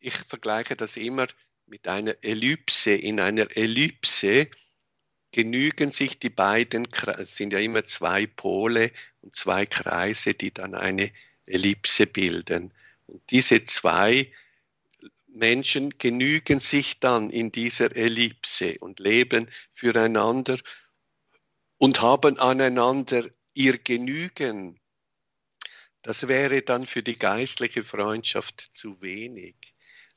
ich 0.00 0.14
vergleiche 0.14 0.74
das 0.74 0.96
immer 0.96 1.26
mit 1.66 1.86
einer 1.86 2.16
Ellipse. 2.22 2.92
In 2.92 3.20
einer 3.20 3.54
Ellipse 3.54 4.48
genügen 5.32 5.90
sich 5.90 6.18
die 6.18 6.30
beiden, 6.30 6.88
es 7.18 7.36
sind 7.36 7.52
ja 7.52 7.58
immer 7.58 7.84
zwei 7.84 8.26
Pole 8.26 8.90
und 9.20 9.34
zwei 9.34 9.66
Kreise, 9.66 10.32
die 10.32 10.50
dann 10.50 10.74
eine 10.74 11.12
Ellipse 11.44 12.06
bilden. 12.06 12.72
Und 13.08 13.22
diese 13.30 13.64
zwei 13.64 14.30
Menschen 15.28 15.90
genügen 15.98 16.60
sich 16.60 17.00
dann 17.00 17.30
in 17.30 17.50
dieser 17.50 17.96
Ellipse 17.96 18.76
und 18.80 19.00
leben 19.00 19.48
füreinander 19.70 20.58
und 21.78 22.02
haben 22.02 22.38
aneinander 22.38 23.24
ihr 23.54 23.78
Genügen. 23.78 24.78
Das 26.02 26.28
wäre 26.28 26.62
dann 26.62 26.86
für 26.86 27.02
die 27.02 27.18
geistliche 27.18 27.82
Freundschaft 27.82 28.68
zu 28.72 29.00
wenig. 29.00 29.56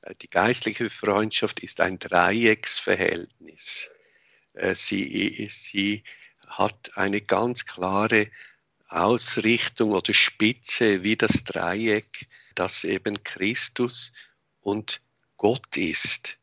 Äh, 0.01 0.13
die 0.21 0.29
geistliche 0.29 0.89
Freundschaft 0.89 1.61
ist 1.61 1.81
ein 1.81 1.97
Dreiecksverhältnis. 1.97 3.89
Äh, 4.53 4.75
sie, 4.75 5.47
sie 5.49 6.03
hat 6.47 6.91
eine 6.95 7.21
ganz 7.21 7.65
klare 7.65 8.29
Ausrichtung 8.87 9.91
oder 9.91 10.13
Spitze 10.13 11.03
wie 11.03 11.15
das 11.15 11.45
Dreieck, 11.45 12.27
das 12.55 12.83
eben 12.83 13.23
Christus 13.23 14.13
und 14.61 15.01
Gott 15.37 15.77
ist. 15.77 16.37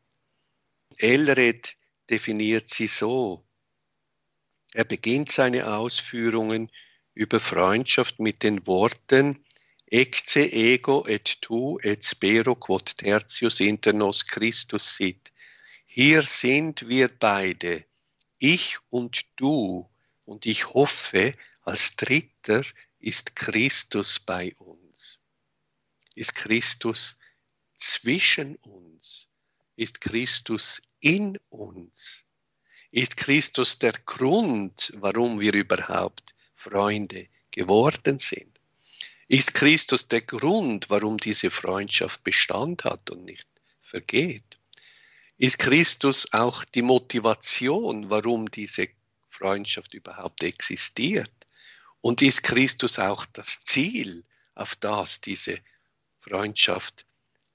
Elred 0.97 1.75
definiert 2.09 2.67
sie 2.67 2.87
so. 2.87 3.43
Er 4.73 4.83
beginnt 4.83 5.31
seine 5.31 5.67
Ausführungen 5.67 6.71
über 7.13 7.39
Freundschaft 7.39 8.19
mit 8.19 8.43
den 8.43 8.65
Worten 8.67 9.43
Ecce 9.91 10.51
ego 10.51 11.07
et 11.07 11.41
tu 11.41 11.79
et 11.81 12.03
spero 12.03 12.53
quod 12.55 12.95
tertius 12.95 13.59
inter 13.59 13.91
nos 13.91 14.27
Christus 14.27 14.95
sit. 14.95 15.31
Hier 15.87 16.21
sind 16.21 16.87
wir 16.87 17.07
beide, 17.07 17.85
ich 18.37 18.77
und 18.91 19.25
du, 19.35 19.89
und 20.27 20.45
ich 20.45 20.75
hoffe, 20.75 21.33
als 21.63 21.95
Dritter 21.95 22.63
ist 22.99 23.35
Christus 23.35 24.19
bei 24.19 24.53
uns. 24.59 24.88
Ist 26.19 26.35
Christus 26.35 27.15
zwischen 27.75 28.57
uns? 28.57 29.29
Ist 29.77 30.01
Christus 30.01 30.81
in 30.99 31.39
uns? 31.47 32.25
Ist 32.91 33.15
Christus 33.15 33.79
der 33.79 33.93
Grund, 33.93 34.91
warum 34.97 35.39
wir 35.39 35.53
überhaupt 35.53 36.35
Freunde 36.53 37.29
geworden 37.51 38.19
sind? 38.19 38.59
Ist 39.29 39.53
Christus 39.53 40.09
der 40.09 40.19
Grund, 40.19 40.89
warum 40.89 41.17
diese 41.17 41.49
Freundschaft 41.49 42.21
Bestand 42.25 42.83
hat 42.83 43.09
und 43.11 43.23
nicht 43.23 43.47
vergeht? 43.79 44.57
Ist 45.37 45.57
Christus 45.57 46.33
auch 46.33 46.65
die 46.65 46.81
Motivation, 46.81 48.09
warum 48.09 48.51
diese 48.51 48.89
Freundschaft 49.29 49.93
überhaupt 49.93 50.43
existiert? 50.43 51.31
Und 52.01 52.21
ist 52.21 52.43
Christus 52.43 52.99
auch 52.99 53.25
das 53.25 53.61
Ziel, 53.61 54.25
auf 54.53 54.75
das 54.75 55.21
diese 55.21 55.61
Freundschaft 56.19 57.05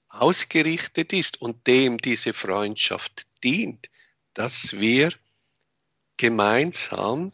ausgerichtet 0.09 1.13
ist 1.13 1.41
und 1.41 1.67
dem 1.67 1.97
diese 1.97 2.33
Freundschaft 2.33 3.27
dient, 3.43 3.89
dass 4.33 4.73
wir 4.73 5.11
gemeinsam, 6.17 7.31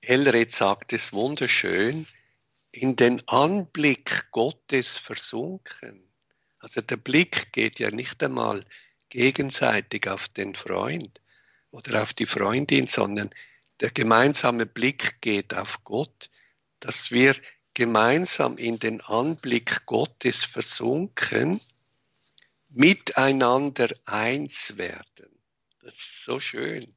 Elred 0.00 0.50
sagt 0.50 0.92
es 0.92 1.12
wunderschön, 1.12 2.06
in 2.72 2.96
den 2.96 3.26
Anblick 3.28 4.30
Gottes 4.30 4.98
versunken. 4.98 6.02
Also 6.58 6.80
der 6.80 6.96
Blick 6.96 7.52
geht 7.52 7.78
ja 7.78 7.90
nicht 7.90 8.22
einmal 8.22 8.64
gegenseitig 9.10 10.08
auf 10.08 10.28
den 10.28 10.54
Freund 10.54 11.20
oder 11.70 12.02
auf 12.02 12.12
die 12.14 12.26
Freundin, 12.26 12.88
sondern 12.88 13.30
der 13.80 13.90
gemeinsame 13.90 14.66
Blick 14.66 15.20
geht 15.20 15.54
auf 15.54 15.84
Gott, 15.84 16.30
dass 16.80 17.10
wir 17.10 17.34
gemeinsam 17.74 18.56
in 18.56 18.78
den 18.78 19.00
Anblick 19.02 19.84
Gottes 19.86 20.44
versunken, 20.44 21.60
miteinander 22.70 23.88
eins 24.06 24.76
werden. 24.76 25.38
Das 25.80 25.94
ist 25.94 26.24
so 26.24 26.40
schön 26.40 26.94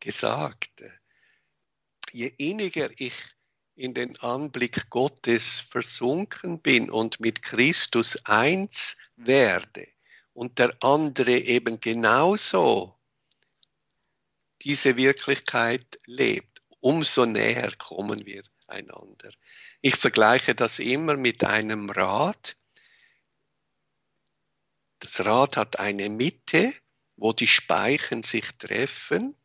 gesagt. 0.00 0.82
Je 2.12 2.32
inniger 2.38 2.90
ich 2.98 3.14
in 3.74 3.94
den 3.94 4.16
Anblick 4.20 4.90
Gottes 4.90 5.58
versunken 5.58 6.60
bin 6.60 6.90
und 6.90 7.20
mit 7.20 7.42
Christus 7.42 8.24
eins 8.24 8.96
werde 9.16 9.86
und 10.34 10.58
der 10.58 10.76
andere 10.80 11.38
eben 11.38 11.80
genauso 11.80 12.98
diese 14.62 14.96
Wirklichkeit 14.96 16.00
lebt, 16.06 16.62
umso 16.80 17.26
näher 17.26 17.72
kommen 17.76 18.24
wir 18.24 18.42
einander. 18.66 19.30
Ich 19.84 19.96
vergleiche 19.96 20.54
das 20.54 20.78
immer 20.78 21.16
mit 21.16 21.42
einem 21.42 21.90
Rad. 21.90 22.56
Das 25.00 25.24
Rad 25.24 25.56
hat 25.56 25.80
eine 25.80 26.08
Mitte, 26.08 26.72
wo 27.16 27.32
die 27.32 27.48
Speichen 27.48 28.22
sich 28.22 28.46
treffen 28.58 29.36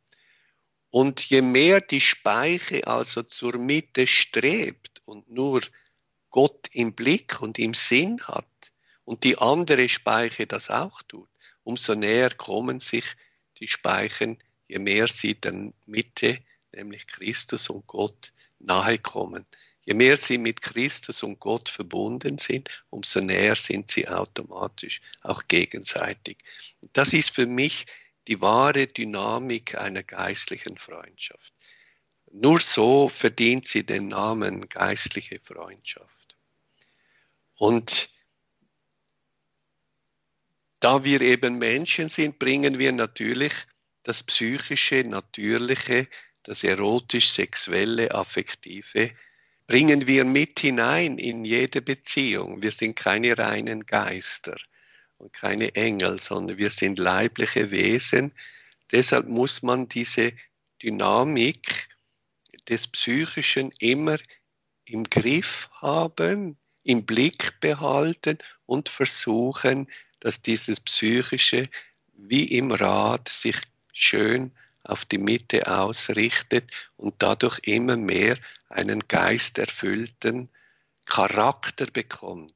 und 0.91 1.27
je 1.27 1.41
mehr 1.41 1.81
die 1.81 2.01
Speiche 2.01 2.85
also 2.85 3.23
zur 3.23 3.57
Mitte 3.57 4.05
strebt 4.05 5.01
und 5.05 5.27
nur 5.27 5.61
Gott 6.29 6.67
im 6.71 6.93
Blick 6.93 7.41
und 7.41 7.57
im 7.57 7.73
Sinn 7.73 8.21
hat 8.27 8.71
und 9.05 9.23
die 9.23 9.39
andere 9.39 9.89
Speiche 9.89 10.45
das 10.45 10.69
auch 10.69 11.01
tut, 11.01 11.29
umso 11.63 11.95
näher 11.95 12.29
kommen 12.29 12.79
sich 12.79 13.15
die 13.59 13.67
Speichen, 13.67 14.37
je 14.67 14.77
mehr 14.77 15.07
sie 15.07 15.33
der 15.33 15.73
Mitte, 15.87 16.37
nämlich 16.73 17.07
Christus 17.07 17.71
und 17.71 17.87
Gott, 17.87 18.33
nahe 18.59 18.99
kommen. 18.99 19.43
Je 19.87 19.93
mehr 19.93 20.17
sie 20.17 20.37
mit 20.37 20.61
Christus 20.61 21.23
und 21.23 21.39
Gott 21.39 21.69
verbunden 21.69 22.37
sind, 22.37 22.69
umso 22.89 23.21
näher 23.21 23.55
sind 23.55 23.89
sie 23.89 24.05
automatisch 24.05 24.99
auch 25.21 25.47
gegenseitig. 25.47 26.37
Das 26.91 27.13
ist 27.13 27.29
für 27.29 27.45
mich 27.45 27.85
die 28.27 28.41
wahre 28.41 28.87
Dynamik 28.87 29.77
einer 29.77 30.03
geistlichen 30.03 30.77
Freundschaft. 30.77 31.53
Nur 32.33 32.59
so 32.59 33.07
verdient 33.07 33.65
sie 33.65 33.85
den 33.85 34.09
Namen 34.09 34.67
geistliche 34.67 35.39
Freundschaft. 35.39 36.35
Und 37.55 38.09
da 40.81 41.05
wir 41.05 41.21
eben 41.21 41.59
Menschen 41.59 42.09
sind, 42.09 42.39
bringen 42.39 42.77
wir 42.77 42.91
natürlich 42.91 43.53
das 44.03 44.21
psychische, 44.23 45.05
natürliche, 45.05 46.09
das 46.43 46.65
erotisch-sexuelle, 46.65 48.13
affektive, 48.13 49.13
bringen 49.67 50.07
wir 50.07 50.23
mit 50.23 50.59
hinein 50.59 51.17
in 51.17 51.43
jede 51.43 51.81
Beziehung. 51.81 52.61
Wir 52.61 52.71
sind 52.71 52.95
keine 52.95 53.37
reinen 53.37 53.85
Geister 53.85 54.55
und 55.17 55.33
keine 55.33 55.75
Engel, 55.75 56.19
sondern 56.19 56.57
wir 56.57 56.69
sind 56.69 56.97
leibliche 56.97 57.69
Wesen. 57.69 58.33
Deshalb 58.91 59.27
muss 59.27 59.61
man 59.61 59.89
diese 59.89 60.31
Dynamik 60.81 61.89
des 62.69 62.87
Psychischen 62.87 63.71
immer 63.79 64.17
im 64.85 65.03
Griff 65.03 65.69
haben, 65.73 66.57
im 66.83 67.05
Blick 67.05 67.59
behalten 67.59 68.37
und 68.65 68.87
versuchen, 68.87 69.87
dass 70.21 70.41
dieses 70.41 70.79
Psychische 70.79 71.67
wie 72.13 72.45
im 72.45 72.71
Rad 72.71 73.27
sich 73.27 73.57
schön 73.91 74.51
auf 74.87 75.05
die 75.05 75.17
Mitte 75.17 75.67
ausrichtet 75.67 76.71
und 76.95 77.15
dadurch 77.19 77.59
immer 77.63 77.97
mehr 77.97 78.37
einen 78.69 79.07
geisterfüllten 79.07 80.49
Charakter 81.05 81.85
bekommt, 81.85 82.53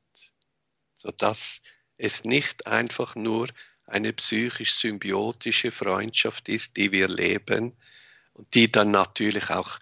sodass 0.95 1.61
es 1.97 2.25
nicht 2.25 2.67
einfach 2.67 3.15
nur 3.15 3.47
eine 3.85 4.13
psychisch 4.13 4.73
symbiotische 4.73 5.71
Freundschaft 5.71 6.49
ist, 6.49 6.77
die 6.77 6.91
wir 6.91 7.07
leben 7.07 7.75
und 8.33 8.53
die 8.53 8.71
dann 8.71 8.91
natürlich 8.91 9.49
auch 9.49 9.79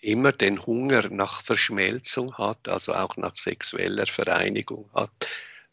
immer 0.00 0.32
den 0.32 0.64
Hunger 0.66 1.08
nach 1.10 1.42
Verschmelzung 1.42 2.36
hat, 2.36 2.68
also 2.68 2.92
auch 2.94 3.16
nach 3.16 3.34
sexueller 3.34 4.06
Vereinigung 4.06 4.90
hat, 4.92 5.12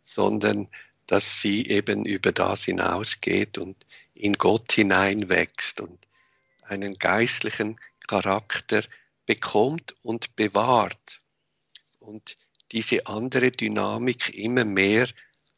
sondern 0.01 0.67
dass 1.07 1.41
sie 1.41 1.65
eben 1.67 2.05
über 2.05 2.31
das 2.31 2.65
hinausgeht 2.65 3.57
und 3.57 3.75
in 4.13 4.33
Gott 4.33 4.71
hineinwächst 4.73 5.81
und 5.81 5.97
einen 6.69 6.97
geistlichen 6.97 7.79
Charakter 8.07 8.83
bekommt 9.25 9.95
und 10.01 10.35
bewahrt 10.35 11.19
und 11.99 12.37
diese 12.71 13.07
andere 13.07 13.51
Dynamik 13.51 14.35
immer 14.35 14.65
mehr 14.65 15.07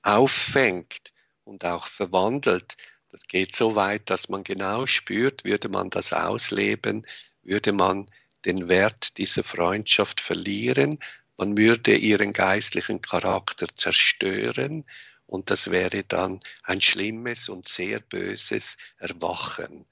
auffängt 0.02 1.14
und 1.44 1.66
auch 1.66 1.88
verwandelt. 1.88 2.78
Das 3.10 3.28
geht 3.28 3.56
so 3.56 3.76
weit, 3.76 4.10
dass 4.10 4.30
man 4.30 4.44
genau 4.44 4.86
spürt, 4.86 5.44
würde 5.44 5.70
man 5.70 5.90
das 5.90 6.14
ausleben, 6.14 7.06
würde 7.44 7.74
man 7.74 8.10
den 8.46 8.70
Wert 8.70 9.18
dieser 9.18 9.44
Freundschaft 9.44 10.22
verlieren, 10.22 10.98
man 11.38 11.58
würde 11.58 11.96
ihren 11.96 12.34
geistlichen 12.34 13.02
Charakter 13.02 13.68
zerstören 13.76 14.86
und 15.26 15.50
das 15.50 15.72
wäre 15.72 16.04
dann 16.04 16.40
ein 16.64 16.82
schlimmes 16.82 17.50
und 17.50 17.68
sehr 17.68 18.00
böses 18.00 18.78
Erwachen. 18.98 19.86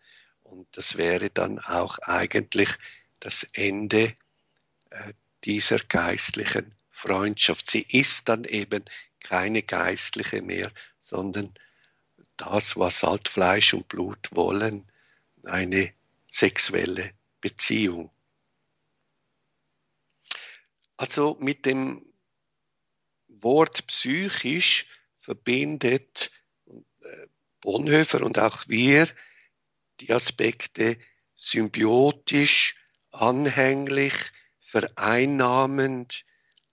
Und 0.49 0.67
das 0.71 0.97
wäre 0.97 1.29
dann 1.29 1.59
auch 1.59 1.99
eigentlich 1.99 2.69
das 3.19 3.43
Ende 3.53 4.11
äh, 4.89 5.13
dieser 5.43 5.77
geistlichen 5.79 6.73
Freundschaft. 6.89 7.69
Sie 7.69 7.85
ist 7.87 8.29
dann 8.29 8.43
eben 8.45 8.83
keine 9.19 9.61
geistliche 9.61 10.41
mehr, 10.41 10.71
sondern 10.99 11.53
das, 12.35 12.77
was 12.77 13.03
halt 13.03 13.27
Fleisch 13.27 13.73
und 13.73 13.87
Blut 13.89 14.29
wollen, 14.31 14.85
eine 15.43 15.93
sexuelle 16.31 17.11
Beziehung. 17.41 18.11
Also 20.97 21.37
mit 21.39 21.65
dem 21.65 22.05
Wort 23.27 23.85
psychisch 23.87 24.87
verbindet 25.15 26.31
äh, 26.65 27.27
Bonhoeffer 27.61 28.23
und 28.23 28.39
auch 28.39 28.67
wir 28.67 29.07
die 29.99 30.11
Aspekte 30.13 30.97
symbiotisch, 31.35 32.75
anhänglich, 33.11 34.13
vereinnahmend, 34.59 36.25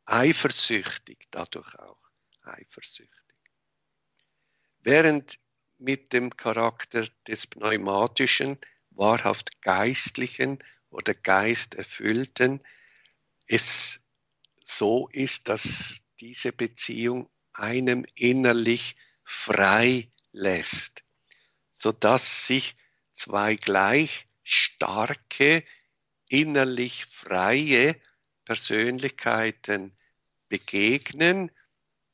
eifersüchtig 0.04 1.26
dadurch 1.30 1.78
auch 1.78 2.10
eifersüchtig. 2.42 3.36
Während 4.80 5.38
mit 5.78 6.12
dem 6.12 6.36
Charakter 6.36 7.06
des 7.26 7.46
pneumatischen, 7.46 8.58
wahrhaft 8.90 9.60
geistlichen 9.62 10.62
oder 10.90 11.14
geisterfüllten 11.14 12.62
es 13.46 14.00
so 14.62 15.08
ist, 15.12 15.48
dass 15.48 16.02
diese 16.20 16.52
Beziehung 16.52 17.30
einem 17.52 18.04
innerlich 18.14 18.96
frei 19.24 20.08
lässt, 20.32 21.02
sodass 21.72 22.46
sich 22.46 22.76
zwei 23.16 23.56
gleich 23.56 24.26
starke, 24.42 25.64
innerlich 26.28 27.06
freie 27.06 27.96
Persönlichkeiten 28.44 29.92
begegnen, 30.48 31.50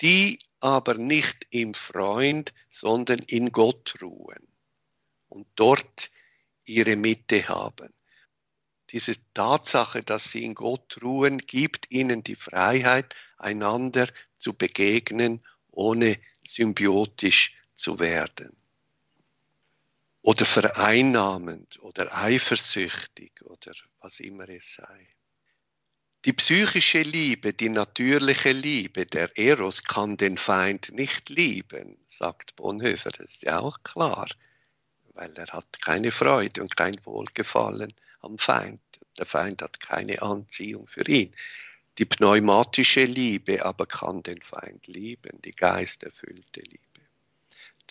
die 0.00 0.38
aber 0.60 0.94
nicht 0.94 1.46
im 1.50 1.74
Freund, 1.74 2.54
sondern 2.70 3.18
in 3.20 3.52
Gott 3.52 3.94
ruhen 4.00 4.48
und 5.28 5.46
dort 5.56 6.10
ihre 6.64 6.96
Mitte 6.96 7.48
haben. 7.48 7.92
Diese 8.90 9.14
Tatsache, 9.32 10.02
dass 10.02 10.30
sie 10.30 10.44
in 10.44 10.54
Gott 10.54 10.98
ruhen, 11.02 11.38
gibt 11.38 11.90
ihnen 11.90 12.22
die 12.22 12.36
Freiheit, 12.36 13.16
einander 13.38 14.06
zu 14.36 14.52
begegnen, 14.52 15.40
ohne 15.70 16.18
symbiotisch 16.44 17.56
zu 17.74 17.98
werden. 17.98 18.61
Oder 20.22 20.44
vereinnahmend 20.44 21.80
oder 21.82 22.16
eifersüchtig 22.16 23.42
oder 23.42 23.72
was 24.00 24.20
immer 24.20 24.48
es 24.48 24.74
sei. 24.74 25.08
Die 26.24 26.32
psychische 26.32 27.00
Liebe, 27.00 27.52
die 27.52 27.68
natürliche 27.68 28.52
Liebe, 28.52 29.04
der 29.06 29.36
Eros 29.36 29.82
kann 29.82 30.16
den 30.16 30.38
Feind 30.38 30.92
nicht 30.92 31.30
lieben, 31.30 31.98
sagt 32.06 32.54
Bonhoeffer. 32.54 33.10
Das 33.10 33.32
ist 33.32 33.42
ja 33.42 33.58
auch 33.58 33.82
klar, 33.82 34.28
weil 35.14 35.32
er 35.32 35.48
hat 35.48 35.82
keine 35.82 36.12
Freude 36.12 36.62
und 36.62 36.76
kein 36.76 36.94
Wohlgefallen 37.04 37.92
am 38.20 38.38
Feind. 38.38 38.80
Der 39.18 39.26
Feind 39.26 39.62
hat 39.62 39.80
keine 39.80 40.22
Anziehung 40.22 40.86
für 40.86 41.06
ihn. 41.08 41.34
Die 41.98 42.04
pneumatische 42.04 43.04
Liebe 43.04 43.64
aber 43.64 43.86
kann 43.86 44.22
den 44.22 44.40
Feind 44.40 44.86
lieben, 44.86 45.42
die 45.42 45.50
geisterfüllte 45.50 46.60
Liebe. 46.60 46.91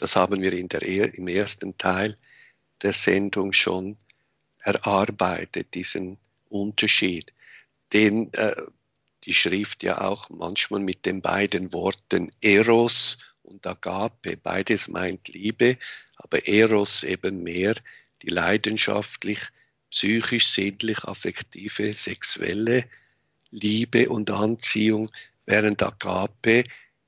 Das 0.01 0.15
haben 0.15 0.41
wir 0.41 0.51
in 0.51 0.67
der, 0.67 0.81
im 1.13 1.27
ersten 1.27 1.77
Teil 1.77 2.17
der 2.81 2.91
Sendung 2.91 3.53
schon 3.53 3.97
erarbeitet, 4.57 5.75
diesen 5.75 6.17
Unterschied 6.49 7.31
den 7.93 8.33
äh, 8.33 8.55
die 9.25 9.33
Schrift 9.35 9.83
ja 9.83 10.01
auch 10.01 10.31
manchmal 10.31 10.79
mit 10.79 11.05
den 11.05 11.21
beiden 11.21 11.71
Worten 11.71 12.31
Eros 12.41 13.19
und 13.43 13.67
Agape, 13.67 14.37
beides 14.37 14.87
meint 14.87 15.27
Liebe, 15.27 15.77
aber 16.15 16.47
Eros 16.47 17.03
eben 17.03 17.43
mehr 17.43 17.75
die 18.23 18.29
leidenschaftlich, 18.29 19.39
psychisch, 19.91 20.47
sinnlich, 20.47 21.03
affektive, 21.03 21.93
sexuelle 21.93 22.85
Liebe 23.51 24.09
und 24.09 24.31
Anziehung, 24.31 25.11
während 25.45 25.83
Agape 25.83 26.63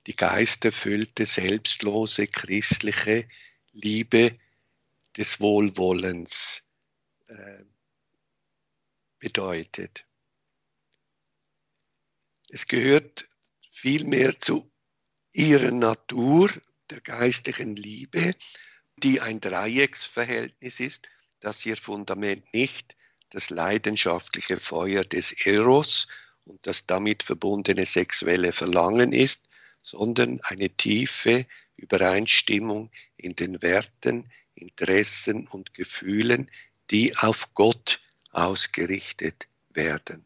die 0.08 0.16
geisterfüllte, 0.16 1.26
selbstlose, 1.26 2.28
christliche 2.28 3.28
Liebe 3.72 4.38
des 5.18 5.40
Wohlwollens 5.40 6.64
äh, 7.28 7.64
bedeutet. 9.20 10.06
Es 12.50 12.68
gehört 12.68 13.28
vielmehr 13.70 14.38
zu 14.38 14.70
ihrer 15.32 15.72
Natur, 15.72 16.52
der 16.90 17.02
geistlichen 17.02 17.76
Liebe, 17.76 18.34
die 18.98 19.22
ein 19.22 19.40
Dreiecksverhältnis 19.40 20.80
ist, 20.80 21.08
dass 21.40 21.66
ihr 21.66 21.78
Fundament 21.78 22.54
nicht 22.54 22.96
das 23.30 23.50
leidenschaftliche 23.50 24.58
Feuer 24.58 25.04
des 25.04 25.32
Eros 25.46 26.08
und 26.46 26.68
das 26.68 26.86
damit 26.86 27.24
verbundene 27.24 27.86
sexuelle 27.86 28.52
Verlangen 28.52 29.12
ist, 29.12 29.48
sondern 29.84 30.40
eine 30.42 30.70
tiefe 30.70 31.46
Übereinstimmung 31.76 32.90
in 33.18 33.36
den 33.36 33.62
Werten, 33.62 34.32
Interessen 34.56 35.46
und 35.46 35.74
Gefühlen, 35.74 36.50
die 36.90 37.16
auf 37.18 37.54
Gott 37.54 38.00
ausgerichtet 38.32 39.48
werden. 39.70 40.24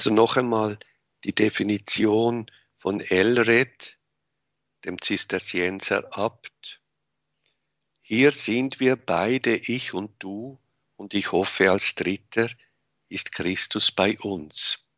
Also 0.00 0.14
noch 0.14 0.38
einmal 0.38 0.78
die 1.24 1.34
Definition 1.34 2.46
von 2.74 3.02
Elred, 3.02 3.98
dem 4.86 4.98
Zisterzienser 4.98 6.16
Abt. 6.16 6.80
Hier 8.00 8.32
sind 8.32 8.80
wir 8.80 8.96
beide, 8.96 9.54
ich 9.54 9.92
und 9.92 10.12
du, 10.18 10.58
und 10.96 11.12
ich 11.12 11.32
hoffe 11.32 11.70
als 11.70 11.96
Dritter 11.96 12.48
ist 13.10 13.32
Christus 13.32 13.92
bei 13.92 14.18
uns. 14.20 14.88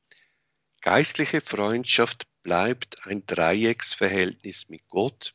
Geistliche 0.83 1.41
Freundschaft 1.41 2.29
bleibt 2.45 3.05
ein 3.05 3.27
Dreiecksverhältnis 3.27 4.69
mit 4.69 4.87
Gott 4.87 5.35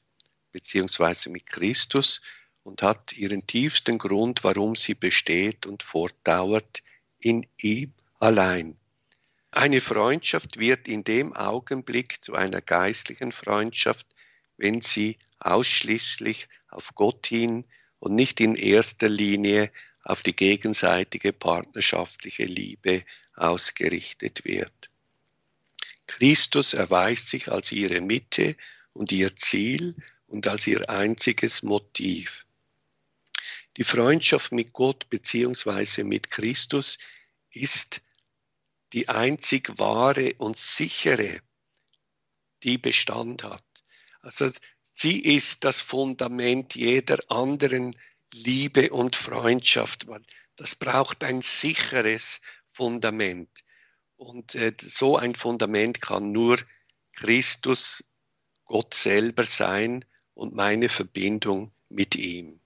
bzw. 0.54 1.30
mit 1.30 1.46
Christus 1.46 2.22
und 2.64 2.84
hat 2.84 3.12
ihren 3.18 3.46
tiefsten 3.46 3.98
Grund, 3.98 4.46
warum 4.46 4.78
sie 4.78 4.96
besteht 4.96 5.66
und 5.66 5.84
fortdauert, 5.84 6.84
in 7.20 7.46
ihm 7.58 7.94
allein. 8.18 8.80
Eine 9.52 9.82
Freundschaft 9.82 10.60
wird 10.60 10.88
in 10.88 11.04
dem 11.04 11.34
Augenblick 11.34 12.22
zu 12.22 12.36
einer 12.36 12.62
geistlichen 12.62 13.32
Freundschaft, 13.32 14.06
wenn 14.58 14.82
sie 14.82 15.18
ausschließlich 15.40 16.48
auf 16.68 16.94
Gott 16.96 17.28
hin 17.28 17.66
und 18.00 18.16
nicht 18.16 18.40
in 18.40 18.56
erster 18.56 19.10
Linie 19.10 19.72
auf 20.04 20.24
die 20.24 20.36
gegenseitige 20.36 21.34
partnerschaftliche 21.34 22.46
Liebe 22.46 23.04
ausgerichtet 23.36 24.46
wird. 24.46 24.90
Christus 26.08 26.74
erweist 26.74 27.28
sich 27.30 27.52
als 27.52 27.72
ihre 27.72 28.02
Mitte 28.02 28.56
und 28.94 29.12
ihr 29.12 29.36
Ziel 29.36 29.96
und 30.28 30.48
als 30.48 30.68
ihr 30.68 30.90
einziges 30.90 31.64
Motiv. 31.64 32.46
Die 33.78 33.84
Freundschaft 33.84 34.52
mit 34.52 34.74
Gott 34.74 35.10
beziehungsweise 35.10 36.04
mit 36.04 36.32
Christus 36.32 36.98
ist 37.52 38.02
die 38.94 39.10
einzig 39.10 39.78
wahre 39.78 40.34
und 40.38 40.58
sichere, 40.58 41.40
die 42.64 42.78
Bestand 42.78 43.44
hat. 43.44 43.64
Also 44.22 44.50
sie 44.94 45.20
ist 45.20 45.64
das 45.64 45.82
Fundament 45.82 46.76
jeder 46.76 47.20
anderen 47.30 47.96
Liebe 48.34 48.92
und 48.92 49.16
Freundschaft. 49.16 50.06
Das 50.56 50.76
braucht 50.76 51.24
ein 51.24 51.42
sicheres 51.42 52.42
Fundament. 52.68 53.50
Und 54.16 54.56
äh, 54.56 54.74
so 54.80 55.18
ein 55.18 55.36
Fundament 55.36 56.02
kann 56.02 56.32
nur 56.32 56.58
Christus, 57.14 58.04
Gott 58.66 58.94
selber 58.94 59.44
sein 59.46 60.04
und 60.34 60.54
meine 60.54 60.90
Verbindung 60.90 61.72
mit 61.90 62.16
ihm. 62.16 62.60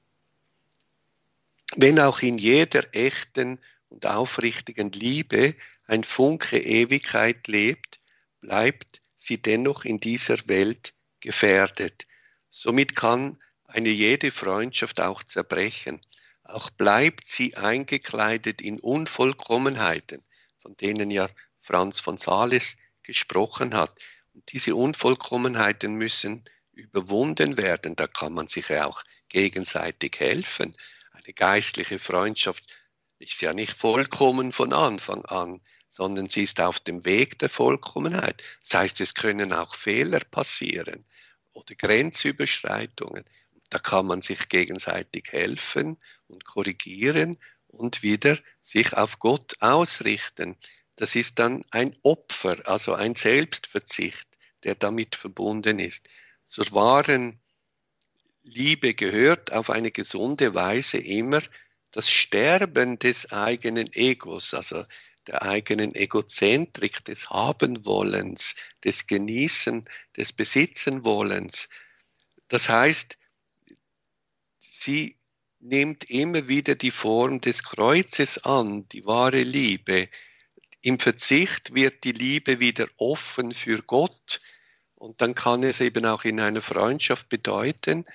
Wenn 1.75 1.99
auch 1.99 2.21
in 2.21 2.37
jeder 2.37 2.93
echten 2.93 3.59
und 3.91 4.05
aufrichtigen 4.05 4.91
Liebe 4.91 5.53
ein 5.85 6.03
Funke 6.03 6.57
Ewigkeit 6.57 7.47
lebt, 7.47 7.99
bleibt 8.39 9.01
sie 9.15 9.41
dennoch 9.41 9.83
in 9.85 9.99
dieser 9.99 10.47
Welt 10.47 10.93
gefährdet. 11.19 12.05
Somit 12.49 12.95
kann 12.95 13.37
eine 13.65 13.89
jede 13.89 14.31
Freundschaft 14.31 15.01
auch 15.01 15.23
zerbrechen. 15.23 16.01
Auch 16.43 16.69
bleibt 16.69 17.25
sie 17.25 17.55
eingekleidet 17.55 18.61
in 18.61 18.79
Unvollkommenheiten, 18.79 20.23
von 20.57 20.75
denen 20.77 21.11
ja 21.11 21.29
Franz 21.59 21.99
von 21.99 22.17
Sales 22.17 22.77
gesprochen 23.03 23.73
hat. 23.75 23.91
Und 24.33 24.51
diese 24.53 24.75
Unvollkommenheiten 24.75 25.93
müssen 25.95 26.43
überwunden 26.71 27.57
werden. 27.57 27.95
Da 27.97 28.07
kann 28.07 28.33
man 28.33 28.47
sich 28.47 28.69
ja 28.69 28.85
auch 28.85 29.03
gegenseitig 29.27 30.19
helfen. 30.19 30.75
Eine 31.11 31.33
geistliche 31.33 31.99
Freundschaft 31.99 32.80
ist 33.21 33.41
ja 33.41 33.53
nicht 33.53 33.73
vollkommen 33.73 34.51
von 34.51 34.73
Anfang 34.73 35.25
an, 35.25 35.61
sondern 35.89 36.29
sie 36.29 36.43
ist 36.43 36.59
auf 36.59 36.79
dem 36.79 37.05
Weg 37.05 37.39
der 37.39 37.49
Vollkommenheit. 37.49 38.43
Das 38.61 38.73
heißt, 38.75 39.01
es 39.01 39.13
können 39.13 39.53
auch 39.53 39.75
Fehler 39.75 40.19
passieren 40.19 41.05
oder 41.53 41.75
Grenzüberschreitungen. 41.75 43.25
Da 43.69 43.79
kann 43.79 44.05
man 44.05 44.21
sich 44.21 44.49
gegenseitig 44.49 45.31
helfen 45.31 45.97
und 46.27 46.45
korrigieren 46.45 47.37
und 47.67 48.03
wieder 48.03 48.37
sich 48.61 48.93
auf 48.97 49.19
Gott 49.19 49.55
ausrichten. 49.59 50.57
Das 50.95 51.15
ist 51.15 51.39
dann 51.39 51.63
ein 51.71 51.95
Opfer, 52.03 52.57
also 52.67 52.93
ein 52.93 53.15
Selbstverzicht, 53.15 54.27
der 54.63 54.75
damit 54.75 55.15
verbunden 55.15 55.79
ist. 55.79 56.07
Zur 56.45 56.71
wahren 56.71 57.39
Liebe 58.43 58.93
gehört 58.93 59.53
auf 59.53 59.69
eine 59.69 59.91
gesunde 59.91 60.53
Weise 60.53 60.97
immer 60.97 61.41
das 61.91 62.09
Sterben 62.09 62.97
des 62.99 63.31
eigenen 63.31 63.91
Egos, 63.93 64.53
also 64.53 64.83
der 65.27 65.43
eigenen 65.43 65.93
Egozentrik, 65.93 67.05
des 67.05 67.29
Habenwollens, 67.29 68.55
des 68.83 69.07
Genießen, 69.07 69.87
des 70.17 70.33
Besitzenwollens. 70.33 71.69
Das 72.47 72.69
heißt, 72.69 73.17
sie 74.57 75.17
nimmt 75.59 76.09
immer 76.09 76.47
wieder 76.47 76.75
die 76.75 76.91
Form 76.91 77.39
des 77.39 77.63
Kreuzes 77.63 78.39
an, 78.39 78.87
die 78.89 79.05
wahre 79.05 79.43
Liebe. 79.43 80.09
Im 80.81 80.97
Verzicht 80.97 81.75
wird 81.75 82.03
die 82.03 82.13
Liebe 82.13 82.59
wieder 82.59 82.87
offen 82.97 83.53
für 83.53 83.83
Gott 83.83 84.41
und 84.95 85.21
dann 85.21 85.35
kann 85.35 85.61
es 85.61 85.81
eben 85.81 86.05
auch 86.05 86.23
in 86.23 86.39
einer 86.39 86.61
Freundschaft 86.61 87.29
bedeuten, 87.29 88.05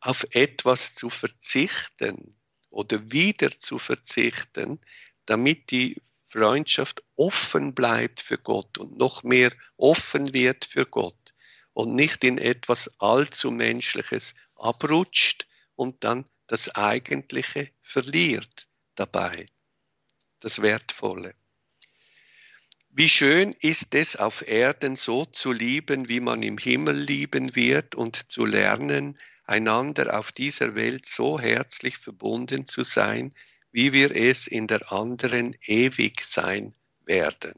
auf 0.00 0.24
etwas 0.30 0.94
zu 0.94 1.10
verzichten 1.10 2.35
oder 2.76 3.10
wieder 3.10 3.50
zu 3.56 3.78
verzichten, 3.78 4.78
damit 5.24 5.70
die 5.70 5.96
Freundschaft 6.24 7.02
offen 7.16 7.74
bleibt 7.74 8.20
für 8.20 8.36
Gott 8.36 8.76
und 8.76 8.98
noch 8.98 9.22
mehr 9.22 9.50
offen 9.78 10.34
wird 10.34 10.66
für 10.66 10.84
Gott 10.84 11.32
und 11.72 11.94
nicht 11.94 12.22
in 12.22 12.36
etwas 12.36 13.00
allzu 13.00 13.50
Menschliches 13.50 14.34
abrutscht 14.56 15.46
und 15.74 16.04
dann 16.04 16.26
das 16.48 16.74
Eigentliche 16.74 17.70
verliert 17.80 18.68
dabei, 18.94 19.46
das 20.40 20.60
Wertvolle. 20.60 21.34
Wie 22.90 23.08
schön 23.08 23.54
ist 23.60 23.94
es 23.94 24.16
auf 24.16 24.46
Erden 24.46 24.96
so 24.96 25.24
zu 25.24 25.50
lieben, 25.50 26.10
wie 26.10 26.20
man 26.20 26.42
im 26.42 26.58
Himmel 26.58 26.96
lieben 26.98 27.56
wird 27.56 27.94
und 27.94 28.30
zu 28.30 28.44
lernen, 28.44 29.18
einander 29.46 30.18
auf 30.18 30.32
dieser 30.32 30.74
Welt 30.74 31.06
so 31.06 31.38
herzlich 31.38 31.96
verbunden 31.98 32.66
zu 32.66 32.82
sein, 32.82 33.34
wie 33.70 33.92
wir 33.92 34.14
es 34.14 34.46
in 34.46 34.66
der 34.66 34.92
anderen 34.92 35.56
ewig 35.66 36.22
sein 36.24 36.72
werden, 37.04 37.54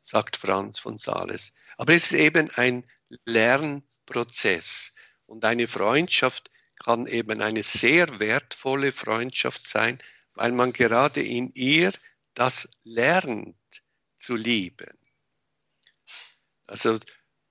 sagt 0.00 0.36
Franz 0.36 0.78
von 0.78 0.98
Sales. 0.98 1.52
Aber 1.76 1.94
es 1.94 2.12
ist 2.12 2.18
eben 2.18 2.50
ein 2.50 2.84
Lernprozess 3.24 4.92
und 5.26 5.44
eine 5.44 5.66
Freundschaft 5.66 6.50
kann 6.76 7.06
eben 7.06 7.40
eine 7.40 7.62
sehr 7.62 8.20
wertvolle 8.20 8.92
Freundschaft 8.92 9.66
sein, 9.66 9.98
weil 10.34 10.52
man 10.52 10.72
gerade 10.72 11.22
in 11.22 11.50
ihr 11.54 11.92
das 12.34 12.68
lernt 12.82 13.56
zu 14.18 14.34
lieben. 14.34 14.98
Also 16.66 16.98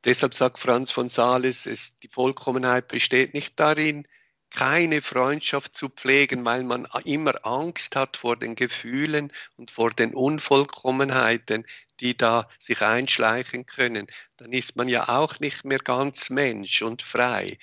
deshalb 0.06 0.34
sagt 0.34 0.60
Franz 0.60 0.92
von 0.92 1.10
Sales, 1.10 1.66
es, 1.66 1.98
die 2.00 2.08
Vollkommenheit 2.08 2.88
besteht 2.88 3.34
nicht 3.34 3.60
darin, 3.60 4.08
keine 4.54 5.02
Freundschaft 5.02 5.74
zu 5.76 5.90
pflegen, 5.90 6.46
weil 6.46 6.64
man 6.64 6.88
immer 7.06 7.34
Angst 7.44 7.96
hat 7.96 8.18
vor 8.18 8.38
den 8.38 8.56
Gefühlen 8.56 9.34
und 9.58 9.72
vor 9.72 9.90
den 9.90 10.14
Unvollkommenheiten, 10.14 11.66
die 12.00 12.16
da 12.16 12.48
sich 12.60 12.82
einschleichen 12.82 13.66
können. 13.66 14.06
Dann 14.38 14.52
ist 14.52 14.76
man 14.76 14.88
ja 14.88 15.10
auch 15.10 15.40
nicht 15.40 15.66
mehr 15.66 15.80
ganz 15.80 16.30
Mensch 16.30 16.84
und 16.84 17.02
frei. 17.02 17.58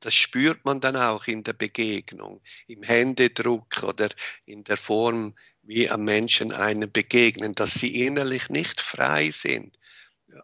Das 0.00 0.14
spürt 0.14 0.66
man 0.66 0.80
dann 0.80 0.96
auch 0.96 1.26
in 1.28 1.44
der 1.44 1.54
Begegnung, 1.54 2.42
im 2.66 2.82
Händedruck 2.82 3.82
oder 3.82 4.10
in 4.44 4.62
der 4.64 4.76
Form, 4.76 5.34
wie 5.62 5.88
am 5.88 6.04
Menschen 6.04 6.52
einem 6.52 6.92
begegnen, 6.92 7.54
dass 7.54 7.72
sie 7.72 8.04
innerlich 8.04 8.50
nicht 8.50 8.82
frei 8.82 9.30
sind. 9.30 9.78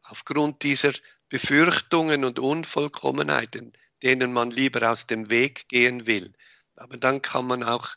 Aufgrund 0.05 0.63
dieser 0.63 0.93
Befürchtungen 1.31 2.25
und 2.25 2.39
Unvollkommenheiten, 2.41 3.73
denen 4.03 4.33
man 4.33 4.51
lieber 4.51 4.91
aus 4.91 5.07
dem 5.07 5.31
Weg 5.31 5.69
gehen 5.69 6.07
will. 6.07 6.33
Aber 6.75 6.97
dann 6.97 7.23
kann 7.23 7.47
man 7.47 7.63
auch 7.63 7.89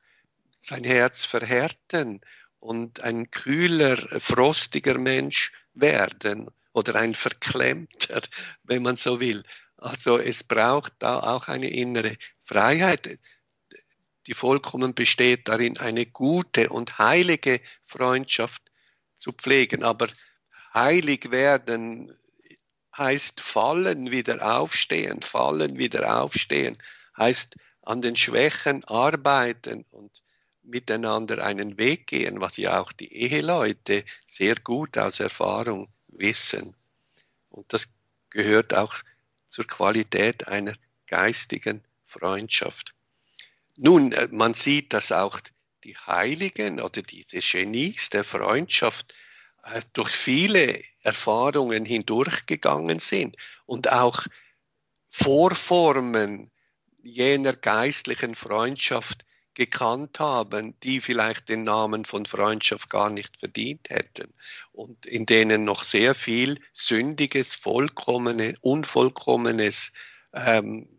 sein 0.51 0.83
Herz 0.83 1.25
verhärten 1.25 2.21
und 2.59 3.01
ein 3.01 3.31
kühler, 3.31 3.97
frostiger 4.21 4.97
Mensch 4.97 5.51
werden 5.73 6.49
oder 6.73 6.95
ein 6.95 7.15
verklemmter, 7.15 8.21
wenn 8.63 8.83
man 8.83 8.95
so 8.95 9.19
will. 9.19 9.43
Also 9.77 10.19
es 10.19 10.43
braucht 10.43 10.93
da 10.99 11.19
auch 11.19 11.47
eine 11.47 11.69
innere 11.69 12.15
Freiheit. 12.39 13.19
Die 14.27 14.33
vollkommen 14.33 14.93
besteht 14.93 15.47
darin, 15.47 15.77
eine 15.79 16.05
gute 16.05 16.69
und 16.69 16.99
heilige 16.99 17.59
Freundschaft 17.81 18.61
zu 19.17 19.33
pflegen. 19.33 19.83
Aber 19.83 20.07
heilig 20.73 21.31
werden 21.31 22.15
heißt 22.97 23.41
fallen, 23.41 24.11
wieder 24.11 24.57
aufstehen, 24.57 25.21
fallen, 25.21 25.77
wieder 25.77 26.21
aufstehen, 26.21 26.77
heißt 27.17 27.55
an 27.81 28.01
den 28.01 28.15
Schwächen 28.15 28.83
arbeiten 28.85 29.85
und 29.91 30.23
miteinander 30.63 31.43
einen 31.43 31.77
Weg 31.77 32.07
gehen, 32.07 32.39
was 32.39 32.57
ja 32.57 32.79
auch 32.79 32.91
die 32.91 33.13
Eheleute 33.13 34.05
sehr 34.25 34.55
gut 34.55 34.97
aus 34.97 35.19
Erfahrung 35.19 35.89
wissen. 36.07 36.73
Und 37.49 37.71
das 37.73 37.93
gehört 38.29 38.73
auch 38.73 38.95
zur 39.47 39.65
Qualität 39.67 40.47
einer 40.47 40.73
geistigen 41.07 41.83
Freundschaft. 42.03 42.93
Nun, 43.77 44.11
äh, 44.13 44.27
man 44.31 44.53
sieht, 44.53 44.93
dass 44.93 45.11
auch 45.11 45.39
die 45.83 45.97
Heiligen 45.97 46.79
oder 46.79 47.01
diese 47.01 47.39
Genies 47.39 48.09
der 48.09 48.23
Freundschaft 48.23 49.13
durch 49.93 50.11
viele 50.11 50.81
Erfahrungen 51.01 51.85
hindurchgegangen 51.85 52.99
sind 52.99 53.35
und 53.65 53.91
auch 53.91 54.25
Vorformen 55.07 56.51
jener 57.01 57.53
geistlichen 57.53 58.35
Freundschaft 58.35 59.25
gekannt 59.53 60.19
haben, 60.19 60.79
die 60.81 60.99
vielleicht 60.99 61.49
den 61.49 61.61
Namen 61.61 62.05
von 62.05 62.25
Freundschaft 62.25 62.89
gar 62.89 63.09
nicht 63.09 63.37
verdient 63.37 63.89
hätten 63.89 64.33
und 64.71 65.05
in 65.05 65.25
denen 65.25 65.63
noch 65.63 65.83
sehr 65.83 66.15
viel 66.15 66.57
Sündiges, 66.73 67.55
Vollkommenes, 67.55 68.55
Unvollkommenes 68.61 69.91
ähm, 70.33 70.89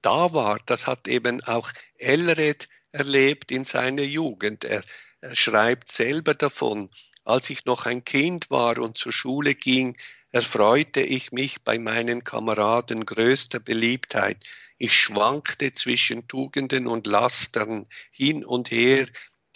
da 0.00 0.32
war. 0.32 0.58
Das 0.64 0.86
hat 0.86 1.06
eben 1.06 1.42
auch 1.44 1.70
Elred 1.96 2.68
erlebt 2.92 3.52
in 3.52 3.64
seiner 3.64 4.04
Jugend. 4.04 4.64
Er, 4.64 4.82
er 5.20 5.36
schreibt 5.36 5.92
selber 5.92 6.34
davon, 6.34 6.88
als 7.28 7.50
ich 7.50 7.66
noch 7.66 7.84
ein 7.84 8.04
Kind 8.04 8.50
war 8.50 8.78
und 8.78 8.96
zur 8.96 9.12
Schule 9.12 9.54
ging, 9.54 9.96
erfreute 10.30 11.00
ich 11.00 11.30
mich 11.30 11.62
bei 11.62 11.78
meinen 11.78 12.24
Kameraden 12.24 13.04
größter 13.04 13.60
Beliebtheit. 13.60 14.38
Ich 14.78 14.94
schwankte 14.94 15.74
zwischen 15.74 16.26
Tugenden 16.26 16.86
und 16.86 17.06
Lastern 17.06 17.86
hin 18.10 18.44
und 18.46 18.70
her, 18.70 19.06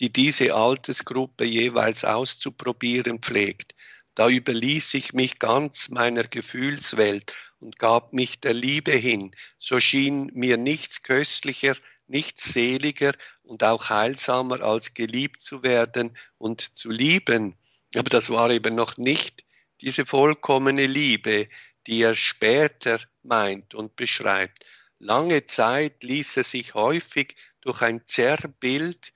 die 0.00 0.12
diese 0.12 0.54
Altersgruppe 0.54 1.44
jeweils 1.44 2.04
auszuprobieren 2.04 3.20
pflegt. 3.20 3.74
Da 4.14 4.28
überließ 4.28 4.92
ich 4.92 5.14
mich 5.14 5.38
ganz 5.38 5.88
meiner 5.88 6.24
Gefühlswelt 6.24 7.34
und 7.58 7.78
gab 7.78 8.12
mich 8.12 8.40
der 8.40 8.52
Liebe 8.52 8.92
hin. 8.92 9.34
So 9.56 9.80
schien 9.80 10.30
mir 10.34 10.58
nichts 10.58 11.02
köstlicher, 11.02 11.74
nichts 12.06 12.52
seliger 12.52 13.14
und 13.42 13.64
auch 13.64 13.88
heilsamer 13.88 14.60
als 14.60 14.92
geliebt 14.92 15.40
zu 15.40 15.62
werden 15.62 16.16
und 16.36 16.76
zu 16.76 16.90
lieben. 16.90 17.56
Aber 17.96 18.10
das 18.10 18.30
war 18.30 18.50
eben 18.50 18.74
noch 18.74 18.96
nicht 18.96 19.44
diese 19.80 20.06
vollkommene 20.06 20.86
Liebe, 20.86 21.48
die 21.86 22.02
er 22.02 22.14
später 22.14 23.00
meint 23.22 23.74
und 23.74 23.96
beschreibt. 23.96 24.64
Lange 24.98 25.46
Zeit 25.46 26.04
ließ 26.04 26.36
er 26.36 26.44
sich 26.44 26.74
häufig 26.74 27.34
durch 27.60 27.82
ein 27.82 28.06
Zerrbild 28.06 29.12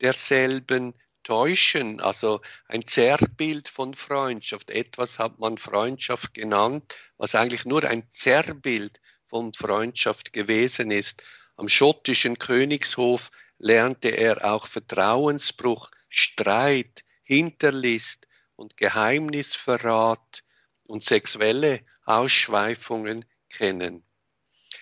derselben 0.00 0.94
täuschen, 1.22 2.00
also 2.00 2.40
ein 2.66 2.86
Zerrbild 2.86 3.68
von 3.68 3.94
Freundschaft. 3.94 4.70
Etwas 4.70 5.18
hat 5.18 5.38
man 5.38 5.58
Freundschaft 5.58 6.34
genannt, 6.34 6.94
was 7.16 7.34
eigentlich 7.34 7.64
nur 7.64 7.84
ein 7.84 8.08
Zerrbild 8.10 9.00
von 9.24 9.54
Freundschaft 9.54 10.32
gewesen 10.32 10.90
ist. 10.90 11.22
Am 11.56 11.68
schottischen 11.68 12.38
Königshof 12.38 13.30
lernte 13.58 14.08
er 14.08 14.44
auch 14.44 14.66
Vertrauensbruch, 14.66 15.90
Streit, 16.08 17.04
Hinterlist 17.30 18.26
und 18.56 18.76
Geheimnisverrat 18.76 20.42
und 20.82 21.04
sexuelle 21.04 21.78
Ausschweifungen 22.04 23.24
kennen. 23.48 24.02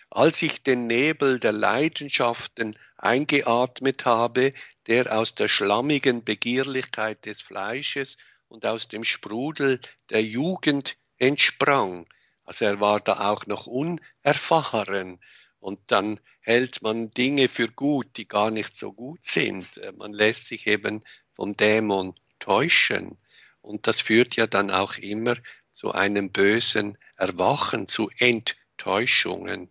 Als 0.08 0.40
ich 0.40 0.62
den 0.62 0.87
Nebel 0.87 1.40
der 1.40 1.52
Leidenschaften 1.52 2.74
eingeatmet 2.96 4.06
habe, 4.06 4.54
der 4.87 5.14
aus 5.18 5.34
der 5.34 5.48
schlammigen 5.48 6.24
Begierlichkeit 6.24 7.26
des 7.26 7.42
Fleisches 7.42 8.16
und 8.48 8.64
aus 8.64 8.88
dem 8.88 9.04
Sprudel 9.04 9.78
der 10.08 10.24
Jugend 10.24 10.96
entsprang. 11.18 12.08
Also 12.44 12.64
er 12.64 12.80
war 12.80 13.00
da 13.00 13.30
auch 13.30 13.44
noch 13.44 13.66
unerfahren. 13.66 15.20
Und 15.61 15.80
dann 15.88 16.18
hält 16.40 16.80
man 16.80 17.11
Dinge 17.11 17.48
für 17.48 17.68
gut, 17.68 18.16
die 18.16 18.26
gar 18.26 18.50
nicht 18.50 18.74
so 18.74 18.94
gut 18.94 19.22
sind. 19.22 19.68
Man 19.98 20.14
lässt 20.14 20.46
sich 20.46 20.66
eben 20.66 21.04
vom 21.30 21.52
Dämon 21.52 22.14
täuschen. 22.38 23.18
Und 23.61 23.87
das 23.87 24.01
führt 24.01 24.37
ja 24.37 24.46
dann 24.46 24.70
auch 24.70 24.96
immer 24.96 25.37
zu 25.72 25.92
einem 25.92 26.31
bösen 26.31 26.98
Erwachen, 27.16 27.87
zu 27.87 28.11
Enttäuschungen 28.18 29.70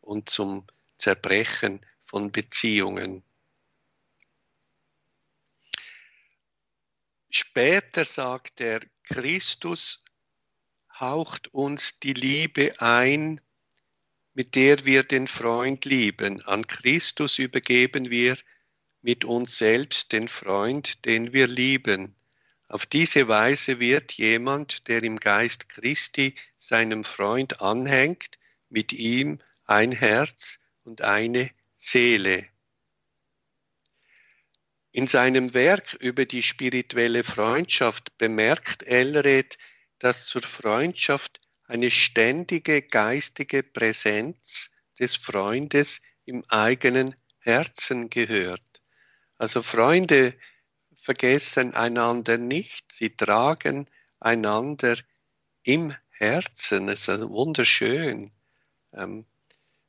und 0.00 0.28
zum 0.28 0.66
Zerbrechen 0.96 1.84
von 2.00 2.32
Beziehungen. 2.32 3.22
Später 7.30 8.04
sagt 8.04 8.60
er, 8.60 8.80
Christus 9.04 10.04
haucht 10.98 11.48
uns 11.54 12.00
die 12.00 12.14
Liebe 12.14 12.74
ein, 12.80 13.40
mit 14.34 14.54
der 14.54 14.84
wir 14.84 15.02
den 15.02 15.26
Freund 15.26 15.84
lieben. 15.84 16.42
An 16.44 16.66
Christus 16.66 17.38
übergeben 17.38 18.10
wir 18.10 18.36
mit 19.02 19.24
uns 19.24 19.58
selbst 19.58 20.12
den 20.12 20.28
Freund, 20.28 21.04
den 21.04 21.32
wir 21.32 21.46
lieben. 21.46 22.14
Auf 22.68 22.84
diese 22.84 23.28
Weise 23.28 23.80
wird 23.80 24.12
jemand, 24.12 24.88
der 24.88 25.02
im 25.02 25.18
Geist 25.18 25.68
Christi 25.68 26.34
seinem 26.56 27.04
Freund 27.04 27.60
anhängt, 27.60 28.38
mit 28.68 28.92
ihm 28.92 29.40
ein 29.64 29.92
Herz 29.92 30.58
und 30.84 31.02
eine 31.02 31.50
Seele. 31.74 32.46
In 34.92 35.06
seinem 35.06 35.54
Werk 35.54 35.94
über 36.00 36.26
die 36.26 36.42
spirituelle 36.42 37.22
Freundschaft 37.22 38.18
bemerkt 38.18 38.82
Elred, 38.82 39.56
dass 39.98 40.26
zur 40.26 40.42
Freundschaft 40.42 41.40
eine 41.64 41.90
ständige 41.90 42.82
geistige 42.82 43.62
Präsenz 43.62 44.70
des 44.98 45.16
Freundes 45.16 46.00
im 46.24 46.44
eigenen 46.48 47.14
Herzen 47.40 48.10
gehört. 48.10 48.67
Also 49.38 49.62
Freunde 49.62 50.34
vergessen 50.94 51.74
einander 51.74 52.38
nicht, 52.38 52.92
sie 52.92 53.16
tragen 53.16 53.86
einander 54.20 54.96
im 55.62 55.94
Herzen. 56.10 56.88
Das 56.88 57.06
ist 57.06 57.28
wunderschön. 57.28 58.32
Ähm, 58.92 59.24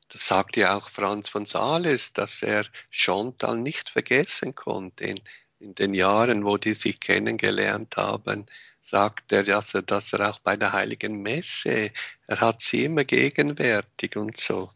das 0.09 0.27
sagt 0.27 0.55
ja 0.55 0.75
auch 0.75 0.87
Franz 0.87 1.29
von 1.29 1.45
Sales, 1.45 2.13
dass 2.13 2.41
er 2.43 2.65
Chantal 2.89 3.57
nicht 3.57 3.89
vergessen 3.89 4.55
konnte. 4.55 5.05
In, 5.05 5.19
in 5.59 5.75
den 5.75 5.93
Jahren, 5.93 6.45
wo 6.45 6.57
die 6.57 6.73
sich 6.73 6.99
kennengelernt 6.99 7.97
haben, 7.97 8.45
sagt 8.81 9.31
er, 9.31 9.43
dass 9.43 9.73
er, 9.73 9.81
dass 9.81 10.13
er 10.13 10.29
auch 10.29 10.39
bei 10.39 10.55
der 10.57 10.71
Heiligen 10.73 11.21
Messe, 11.21 11.91
er 12.27 12.39
hat 12.39 12.61
sie 12.61 12.85
immer 12.85 13.03
gegenwärtig 13.03 14.15
und 14.15 14.37
so. 14.37 14.69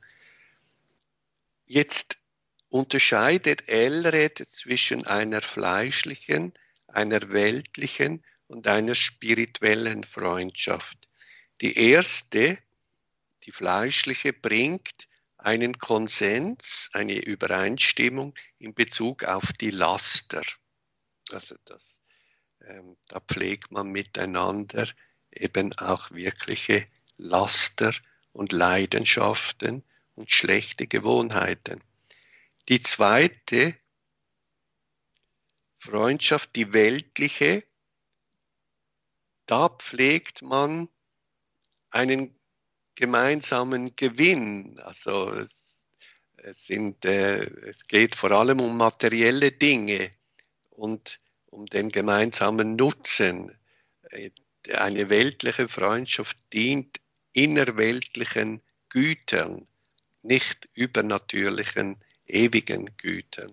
Jetzt 1.68 2.18
unterscheidet 2.74 3.70
Elred 3.70 4.40
zwischen 4.50 5.06
einer 5.06 5.44
fleischlichen, 5.44 6.54
einer 6.88 7.30
weltlichen 7.30 8.24
und 8.48 8.66
einer 8.66 8.96
spirituellen 8.96 10.04
Freundschaft. 10.04 11.08
Die 11.62 11.78
erste, 11.78 12.58
die 13.44 13.52
fleischliche, 13.52 14.34
bringt 14.34 15.08
einen 15.38 15.78
Konsens, 15.78 16.90
eine 16.94 17.24
Übereinstimmung 17.24 18.34
in 18.58 18.74
Bezug 18.74 19.24
auf 19.24 19.54
die 19.54 19.70
Laster. 19.70 20.42
Also 21.32 21.56
das, 21.66 22.02
ähm, 22.62 22.98
da 23.08 23.20
pflegt 23.20 23.72
man 23.72 23.92
miteinander 23.92 24.90
eben 25.32 25.74
auch 25.74 26.10
wirkliche 26.10 26.88
Laster 27.18 27.94
und 28.32 28.52
Leidenschaften 28.52 29.84
und 30.16 30.32
schlechte 30.32 30.88
Gewohnheiten. 30.88 31.84
Die 32.70 32.80
zweite 32.80 33.76
Freundschaft, 35.76 36.56
die 36.56 36.72
weltliche, 36.72 37.64
da 39.46 39.68
pflegt 39.68 40.42
man 40.42 40.88
einen 41.90 42.34
gemeinsamen 42.96 43.96
Gewinn. 43.96 44.80
Also 44.80 45.32
es, 45.34 45.86
sind, 46.52 47.04
äh, 47.06 47.44
es 47.68 47.88
geht 47.88 48.16
vor 48.16 48.32
allem 48.32 48.62
um 48.62 48.78
materielle 48.78 49.52
Dinge 49.52 50.12
und 50.70 51.20
um 51.50 51.66
den 51.66 51.90
gemeinsamen 51.90 52.76
Nutzen. 52.76 53.58
Eine 54.74 55.10
weltliche 55.10 55.68
Freundschaft 55.68 56.38
dient 56.54 57.02
innerweltlichen 57.34 58.62
Gütern, 58.90 59.68
nicht 60.22 60.70
übernatürlichen, 60.74 61.98
ewigen 62.34 62.96
Gütern. 62.98 63.52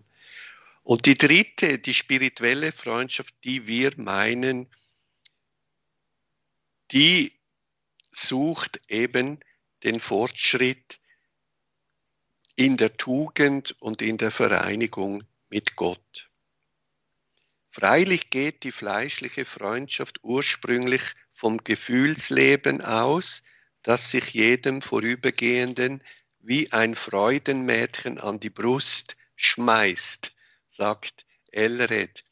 Und 0.82 1.06
die 1.06 1.16
dritte, 1.16 1.78
die 1.78 1.94
spirituelle 1.94 2.72
Freundschaft, 2.72 3.34
die 3.44 3.66
wir 3.66 3.92
meinen, 3.96 4.66
die 6.90 7.32
sucht 8.10 8.80
eben 8.88 9.38
den 9.84 10.00
Fortschritt 10.00 10.98
in 12.56 12.76
der 12.76 12.96
Tugend 12.96 13.76
und 13.80 14.02
in 14.02 14.18
der 14.18 14.30
Vereinigung 14.30 15.22
mit 15.48 15.76
Gott. 15.76 16.28
Freilich 17.68 18.30
geht 18.30 18.64
die 18.64 18.72
fleischliche 18.72 19.44
Freundschaft 19.44 20.24
ursprünglich 20.24 21.02
vom 21.32 21.58
Gefühlsleben 21.58 22.80
aus, 22.80 23.42
das 23.82 24.10
sich 24.10 24.34
jedem 24.34 24.82
Vorübergehenden 24.82 26.02
wie 26.40 26.72
ein 26.72 26.94
Freudenmädchen 26.94 28.18
an 28.18 28.40
die 28.40 28.50
Brust 28.50 29.16
schmeißt, 29.36 30.34
sagt 30.68 31.26
Elred, 31.52 32.24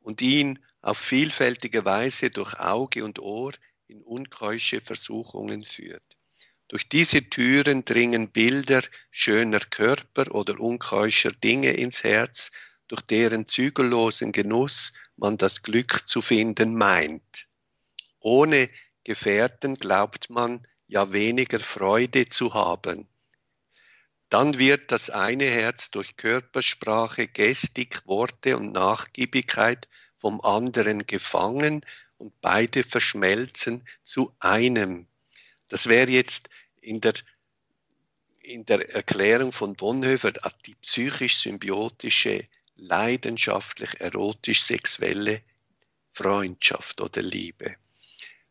und 0.00 0.22
ihn 0.22 0.58
auf 0.82 0.98
vielfältige 0.98 1.84
Weise 1.84 2.30
durch 2.30 2.58
Auge 2.58 3.04
und 3.04 3.18
Ohr 3.18 3.52
in 3.88 4.02
unkeusche 4.02 4.80
Versuchungen 4.80 5.64
führt. 5.64 6.02
Durch 6.68 6.88
diese 6.88 7.28
Türen 7.28 7.84
dringen 7.84 8.30
Bilder 8.30 8.82
schöner 9.10 9.60
Körper 9.60 10.34
oder 10.34 10.58
unkeuscher 10.58 11.30
Dinge 11.30 11.72
ins 11.72 12.02
Herz, 12.02 12.50
durch 12.88 13.02
deren 13.02 13.46
zügellosen 13.46 14.32
Genuss 14.32 14.92
man 15.16 15.36
das 15.36 15.62
Glück 15.62 16.06
zu 16.06 16.20
finden 16.20 16.76
meint. 16.76 17.48
Ohne 18.20 18.68
Gefährten 19.04 19.76
glaubt 19.76 20.30
man 20.30 20.66
ja 20.88 21.12
weniger 21.12 21.60
Freude 21.60 22.28
zu 22.28 22.54
haben. 22.54 23.08
Dann 24.36 24.58
wird 24.58 24.92
das 24.92 25.08
eine 25.08 25.46
Herz 25.46 25.90
durch 25.90 26.18
Körpersprache, 26.18 27.26
Gestik, 27.26 28.06
Worte 28.06 28.58
und 28.58 28.70
Nachgiebigkeit 28.72 29.88
vom 30.14 30.42
anderen 30.42 31.06
gefangen 31.06 31.80
und 32.18 32.38
beide 32.42 32.82
verschmelzen 32.82 33.82
zu 34.04 34.34
einem. 34.38 35.06
Das 35.68 35.88
wäre 35.88 36.10
jetzt 36.10 36.50
in 36.82 37.00
der, 37.00 37.14
in 38.42 38.66
der 38.66 38.94
Erklärung 38.94 39.52
von 39.52 39.74
Bonhoeffer 39.74 40.32
die 40.66 40.74
psychisch-symbiotische, 40.74 42.44
leidenschaftlich 42.74 44.02
erotisch-sexuelle 44.02 45.40
Freundschaft 46.12 47.00
oder 47.00 47.22
Liebe. 47.22 47.74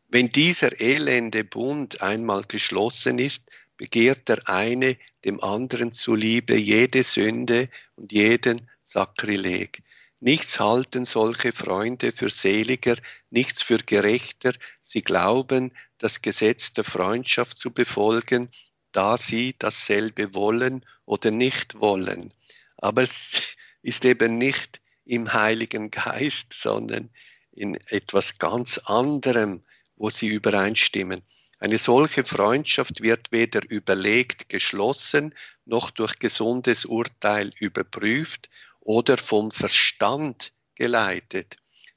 Wenn 0.08 0.32
dieser 0.32 0.82
elende 0.82 1.44
Bund 1.44 2.02
einmal 2.02 2.44
geschlossen 2.48 3.20
ist, 3.20 3.52
begehrt 3.78 4.30
der 4.30 4.48
eine 4.48 4.98
dem 5.24 5.42
anderen 5.42 5.92
zuliebe 5.92 6.56
jede 6.56 7.04
Sünde 7.04 7.70
und 7.96 8.12
jeden 8.12 8.70
Sakrileg. 8.84 9.84
Nichts 10.20 10.60
halten 10.60 11.06
solche 11.06 11.52
Freunde 11.52 12.12
für 12.12 12.30
seliger, 12.30 12.96
nichts 13.30 13.62
für 13.62 13.78
gerechter. 13.78 14.54
Sie 14.82 15.02
glauben, 15.02 15.72
das 15.98 16.22
Gesetz 16.22 16.74
der 16.74 16.84
Freundschaft 16.84 17.58
zu 17.58 17.72
befolgen, 17.72 18.50
da 18.92 19.18
sie 19.18 19.56
dasselbe 19.60 20.34
wollen 20.34 20.86
oder 21.06 21.32
nicht 21.32 21.80
wollen. 21.80 22.34
Aber 22.78 23.04
es 23.04 23.42
ist 23.82 24.06
eben 24.06 24.38
nicht 24.38 24.82
im 25.04 25.34
Heiligen 25.34 25.92
Geist, 25.92 26.54
sondern 26.54 27.10
in 27.52 27.76
etwas 27.90 28.40
ganz 28.40 28.80
anderem, 28.80 29.64
wo 29.96 30.10
sie 30.10 30.28
übereinstimmen. 30.28 31.22
Eine 31.60 31.78
solche 31.78 32.26
Freundschaft 32.26 33.02
wird 33.02 33.32
weder 33.32 33.62
überlegt 33.70 34.50
geschlossen, 34.50 35.34
noch 35.64 35.90
durch 35.90 36.20
gesundes 36.20 36.86
Urteil 36.86 37.52
überprüft 37.60 38.50
oder 38.82 39.18
vom 39.18 39.52
Verstand 39.52 40.52
geleitet. 40.76 41.56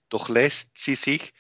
Doch 0.09 0.29
lässt 0.29 0.79
sie 0.79 0.95
sich 0.95 1.35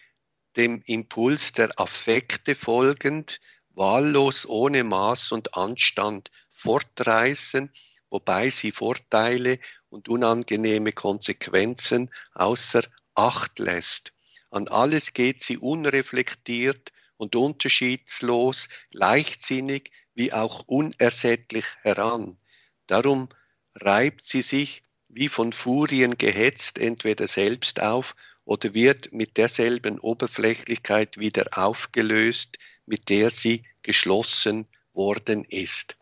dem 0.56 0.82
Impuls 0.86 1.52
der 1.52 1.78
Affekte 1.78 2.56
folgend, 2.56 3.40
wahllos 3.70 4.46
ohne 4.46 4.82
Maß 4.82 5.30
und 5.32 5.54
Anstand 5.56 6.32
fortreißen, 6.50 7.72
wobei 8.10 8.50
sie 8.50 8.72
Vorteile 8.72 9.60
und 9.90 10.08
unangenehme 10.08 10.92
Konsequenzen 10.92 12.10
außer 12.34 12.82
Acht 13.14 13.58
lässt. 13.60 14.12
An 14.50 14.66
alles 14.68 15.12
geht 15.12 15.42
sie 15.42 15.58
unreflektiert 15.58 16.92
und 17.18 17.36
unterschiedslos, 17.36 18.68
leichtsinnig 18.92 19.90
wie 20.14 20.32
auch 20.32 20.64
unersättlich 20.66 21.66
heran. 21.82 22.38
Darum 22.86 23.28
reibt 23.74 24.26
sie 24.26 24.42
sich 24.42 24.82
wie 25.08 25.28
von 25.28 25.52
Furien 25.52 26.16
gehetzt 26.16 26.78
entweder 26.78 27.28
selbst 27.28 27.80
auf 27.82 28.16
oder 28.44 28.72
wird 28.72 29.12
mit 29.12 29.36
derselben 29.36 29.98
Oberflächlichkeit 29.98 31.18
wieder 31.18 31.46
aufgelöst, 31.52 32.58
mit 32.86 33.10
der 33.10 33.28
sie 33.28 33.64
geschlossen 33.82 34.66
worden 34.94 35.44
ist. 35.44 35.96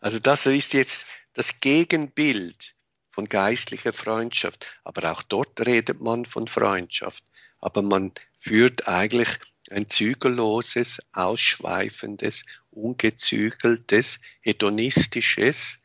Also 0.00 0.18
das 0.18 0.46
ist 0.46 0.72
jetzt 0.72 1.06
das 1.32 1.60
Gegenbild 1.60 2.74
von 3.08 3.28
geistlicher 3.28 3.92
Freundschaft. 3.92 4.66
Aber 4.84 5.12
auch 5.12 5.22
dort 5.22 5.60
redet 5.64 6.00
man 6.00 6.24
von 6.24 6.48
Freundschaft. 6.48 7.24
Aber 7.60 7.82
man 7.82 8.12
führt 8.36 8.88
eigentlich 8.88 9.28
ein 9.72 9.88
zügelloses, 9.88 11.00
ausschweifendes, 11.12 12.44
ungezügeltes, 12.70 14.20
hedonistisches, 14.40 15.78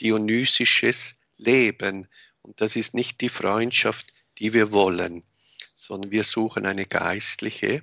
dionysisches 0.00 1.16
Leben. 1.36 2.08
Und 2.42 2.60
das 2.60 2.76
ist 2.76 2.94
nicht 2.94 3.20
die 3.20 3.28
Freundschaft, 3.28 4.06
die 4.38 4.52
wir 4.52 4.72
wollen, 4.72 5.22
sondern 5.76 6.10
wir 6.10 6.24
suchen 6.24 6.66
eine 6.66 6.86
geistliche. 6.86 7.82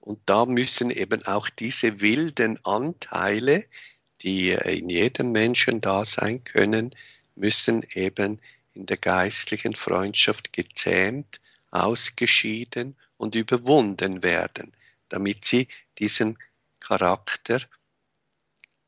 Und 0.00 0.20
da 0.26 0.46
müssen 0.46 0.90
eben 0.90 1.26
auch 1.26 1.50
diese 1.50 2.00
wilden 2.00 2.64
Anteile, 2.64 3.66
die 4.22 4.50
in 4.50 4.88
jedem 4.88 5.32
Menschen 5.32 5.80
da 5.80 6.04
sein 6.04 6.44
können, 6.44 6.94
müssen 7.34 7.84
eben 7.94 8.40
in 8.74 8.86
der 8.86 8.96
geistlichen 8.96 9.74
Freundschaft 9.74 10.52
gezähmt, 10.52 11.40
ausgeschieden 11.70 12.96
und 13.16 13.34
überwunden 13.34 14.22
werden 14.22 14.72
damit 15.10 15.44
sie 15.44 15.66
diesen 15.98 16.38
Charakter 16.80 17.60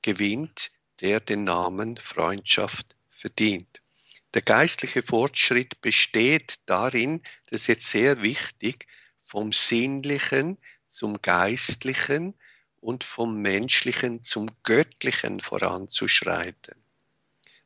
gewinnt, 0.00 0.70
der 1.00 1.20
den 1.20 1.44
Namen 1.44 1.98
Freundschaft 1.98 2.96
verdient. 3.08 3.82
Der 4.34 4.42
geistliche 4.42 5.02
Fortschritt 5.02 5.82
besteht 5.82 6.54
darin, 6.64 7.20
das 7.50 7.62
ist 7.62 7.66
jetzt 7.66 7.88
sehr 7.88 8.22
wichtig, 8.22 8.86
vom 9.22 9.52
Sinnlichen 9.52 10.56
zum 10.88 11.20
Geistlichen 11.20 12.34
und 12.80 13.04
vom 13.04 13.40
Menschlichen 13.42 14.24
zum 14.24 14.50
Göttlichen 14.62 15.40
voranzuschreiten. 15.40 16.74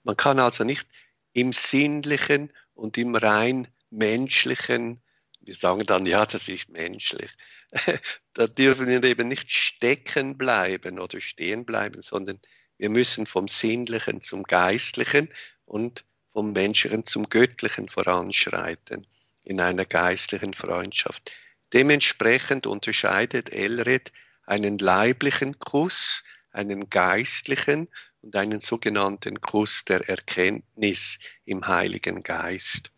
Man 0.02 0.16
kann 0.16 0.38
also 0.38 0.64
nicht 0.64 0.88
im 1.32 1.52
Sinnlichen 1.52 2.52
und 2.74 2.98
im 2.98 3.14
rein 3.14 3.68
Menschlichen 3.90 5.00
wir 5.46 5.54
sagen 5.54 5.86
dann, 5.86 6.07
ja, 6.07 6.26
das 6.26 6.48
ist 6.48 6.68
menschlich. 6.70 7.30
da 8.35 8.47
dürfen 8.47 8.87
wir 8.87 9.03
eben 9.03 9.29
nicht 9.29 9.51
stecken 9.51 10.39
bleiben 10.39 10.99
oder 10.99 11.21
stehen 11.21 11.64
bleiben, 11.64 12.03
sondern 12.03 12.39
wir 12.79 12.91
müssen 12.91 13.27
vom 13.27 13.49
Sinnlichen 13.49 14.21
zum 14.21 14.43
Geistlichen 14.43 15.29
und 15.64 16.05
vom 16.29 16.53
Menschlichen 16.53 17.05
zum 17.05 17.29
Göttlichen 17.29 17.89
voranschreiten 17.89 19.07
in 19.43 19.61
einer 19.61 19.85
geistlichen 19.85 20.53
Freundschaft. 20.53 21.33
Dementsprechend 21.73 22.67
unterscheidet 22.67 23.51
Elred 23.51 24.12
einen 24.45 24.79
leiblichen 24.79 25.59
Kuss, 25.59 26.25
einen 26.51 26.91
geistlichen 26.91 27.89
und 28.21 28.37
einen 28.37 28.61
sogenannten 28.61 29.41
Kuss 29.41 29.85
der 29.85 30.09
Erkenntnis 30.09 31.19
im 31.45 31.67
Heiligen 31.67 32.21
Geist. 32.21 32.93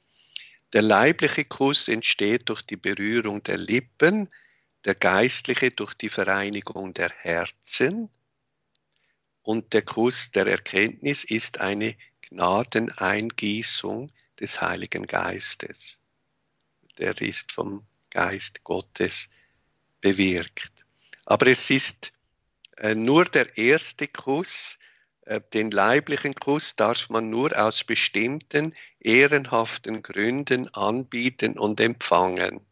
Der 0.73 0.83
leibliche 0.83 1.45
Kuss 1.45 1.89
entsteht 1.89 2.49
durch 2.49 2.63
die 2.63 2.77
Berührung 2.77 3.43
der 3.43 3.57
Lippen, 3.57 4.29
der 4.89 4.95
geistliche 4.95 5.71
durch 5.71 5.93
die 5.93 6.09
Vereinigung 6.09 6.95
der 6.95 7.11
Herzen 7.11 8.09
und 9.43 9.75
der 9.75 9.83
Kuss 9.83 10.31
der 10.31 10.47
Erkenntnis 10.47 11.25
ist 11.25 11.61
eine 11.61 11.95
Gnadeneingießung 12.23 14.11
des 14.41 14.63
Heiligen 14.63 15.07
Geistes. 15.07 15.99
Der 16.97 17.21
ist 17.21 17.53
vom 17.53 17.87
Geist 18.09 18.65
Gottes 18.65 19.29
bewirkt. 20.01 20.87
Aber 21.27 21.49
es 21.49 21.69
ist 21.69 22.15
äh, 22.79 22.95
nur 22.95 23.27
der 23.27 23.59
erste 23.59 24.09
Kuss, 24.09 24.79
äh, 25.27 25.43
den 25.53 25.71
leiblichen 25.71 26.35
Kuss 26.35 26.77
darf 26.77 27.11
man 27.11 27.29
nur 27.29 27.55
aus 27.63 27.85
bestimmten 27.85 28.73
ehrenhaften 29.01 30.01
Gründen 30.03 30.73
anbieten 30.73 31.59
und 31.59 31.79
empfangen, 31.79 32.65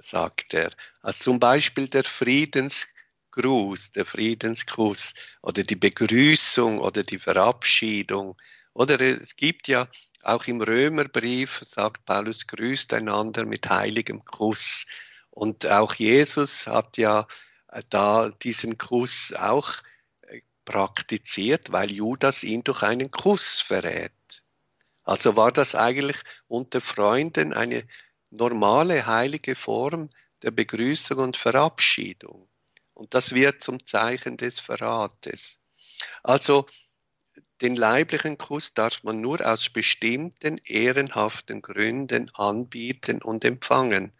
sagt 0.00 0.54
er. 0.54 0.70
Also 1.02 1.24
zum 1.24 1.40
Beispiel 1.40 1.88
der 1.88 2.04
Friedensgruß, 2.04 3.92
der 3.92 4.04
Friedenskuss 4.04 5.14
oder 5.42 5.62
die 5.62 5.76
Begrüßung 5.76 6.78
oder 6.78 7.02
die 7.02 7.18
Verabschiedung. 7.18 8.36
Oder 8.72 9.00
es 9.00 9.36
gibt 9.36 9.68
ja 9.68 9.88
auch 10.22 10.46
im 10.46 10.60
Römerbrief, 10.62 11.62
sagt 11.64 12.04
Paulus, 12.04 12.46
grüßt 12.46 12.92
einander 12.94 13.44
mit 13.44 13.68
heiligem 13.68 14.24
Kuss. 14.24 14.86
Und 15.30 15.66
auch 15.66 15.94
Jesus 15.94 16.66
hat 16.66 16.96
ja 16.96 17.26
äh, 17.68 17.82
da 17.90 18.30
diesen 18.30 18.78
Kuss 18.78 19.32
auch 19.36 19.74
praktiziert, 20.64 21.72
weil 21.72 21.90
Judas 21.90 22.42
ihn 22.42 22.64
durch 22.64 22.82
einen 22.82 23.10
Kuss 23.10 23.60
verrät. 23.60 24.12
Also 25.02 25.36
war 25.36 25.52
das 25.52 25.74
eigentlich 25.74 26.16
unter 26.48 26.80
Freunden 26.80 27.52
eine 27.52 27.86
normale 28.34 29.06
heilige 29.06 29.54
Form 29.54 30.10
der 30.42 30.50
Begrüßung 30.50 31.18
und 31.18 31.36
Verabschiedung. 31.36 32.48
Und 32.92 33.14
das 33.14 33.34
wird 33.34 33.62
zum 33.62 33.84
Zeichen 33.84 34.36
des 34.36 34.60
Verrates. 34.60 35.58
Also 36.22 36.66
den 37.60 37.76
leiblichen 37.76 38.36
Kuss 38.36 38.74
darf 38.74 39.04
man 39.04 39.20
nur 39.20 39.40
aus 39.44 39.70
bestimmten 39.70 40.58
ehrenhaften 40.64 41.62
Gründen 41.62 42.30
anbieten 42.34 43.22
und 43.22 43.44
empfangen. 43.44 44.12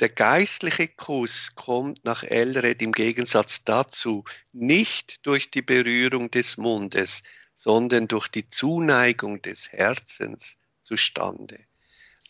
Der 0.00 0.08
geistliche 0.08 0.88
Kuss 0.88 1.54
kommt 1.54 2.04
nach 2.04 2.22
Elred 2.22 2.82
im 2.82 2.92
Gegensatz 2.92 3.64
dazu 3.64 4.24
nicht 4.52 5.26
durch 5.26 5.50
die 5.50 5.62
Berührung 5.62 6.30
des 6.30 6.56
Mundes, 6.56 7.22
sondern 7.54 8.06
durch 8.06 8.28
die 8.28 8.48
Zuneigung 8.48 9.42
des 9.42 9.72
Herzens 9.72 10.56
zustande. 10.82 11.67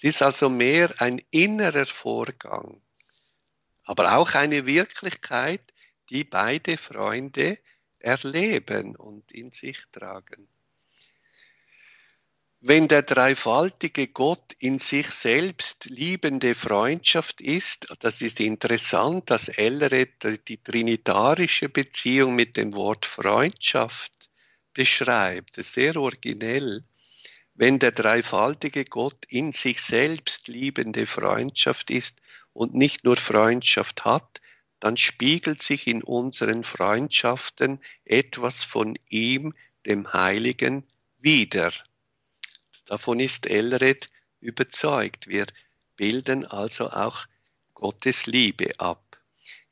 Es 0.01 0.05
ist 0.05 0.23
also 0.23 0.49
mehr 0.49 0.95
ein 0.99 1.21
innerer 1.33 1.85
Vorgang, 1.85 2.81
aber 3.83 4.17
auch 4.17 4.33
eine 4.37 4.65
Wirklichkeit, 4.65 5.75
die 6.09 6.23
beide 6.23 6.77
Freunde 6.77 7.59
erleben 7.99 8.95
und 8.95 9.33
in 9.33 9.51
sich 9.51 9.79
tragen. 9.91 10.47
Wenn 12.61 12.87
der 12.87 13.03
dreifaltige 13.03 14.07
Gott 14.07 14.53
in 14.61 14.79
sich 14.79 15.09
selbst 15.09 15.87
liebende 15.87 16.55
Freundschaft 16.55 17.41
ist, 17.41 17.93
das 17.99 18.23
ist 18.23 18.39
interessant, 18.39 19.31
dass 19.31 19.49
Elred 19.49 20.47
die 20.47 20.63
trinitarische 20.63 21.69
Beziehung 21.69 22.37
mit 22.37 22.57
dem 22.57 22.73
Wort 22.75 23.05
Freundschaft 23.05 24.31
beschreibt, 24.73 25.57
sehr 25.57 25.97
originell. 25.97 26.85
Wenn 27.61 27.81
der 27.81 27.91
dreifaltige 27.91 28.85
Gott 28.85 29.25
in 29.27 29.53
sich 29.53 29.83
selbst 29.83 30.47
liebende 30.47 31.07
Freundschaft 31.07 31.91
ist 31.91 32.21
und 32.53 32.77
nicht 32.77 33.03
nur 33.03 33.17
Freundschaft 33.17 34.05
hat, 34.05 34.41
dann 34.79 34.97
spiegelt 34.97 35.61
sich 35.61 35.89
in 35.89 36.05
unseren 36.05 36.63
Freundschaften 36.63 37.81
etwas 38.05 38.63
von 38.63 38.97
ihm, 39.09 39.55
dem 39.87 40.13
Heiligen, 40.13 40.85
wider. 41.19 41.73
Davon 42.87 43.19
ist 43.19 43.47
Elred 43.47 44.09
überzeugt. 44.39 45.27
Wir 45.27 45.47
bilden 45.97 46.45
also 46.45 46.91
auch 46.91 47.27
Gottes 47.75 48.27
Liebe 48.27 48.71
ab. 48.79 49.19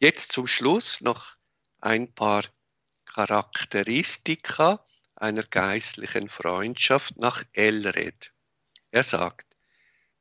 Jetzt 0.00 0.32
zum 0.32 0.48
Schluss 0.48 1.02
noch 1.02 1.36
ein 1.80 2.12
paar 2.12 2.42
Charakteristika 3.04 4.84
einer 5.16 5.42
geistlichen 5.42 6.28
Freundschaft 6.28 7.16
nach 7.18 7.42
Elred. 7.52 8.32
Er 8.90 9.02
sagt, 9.02 9.46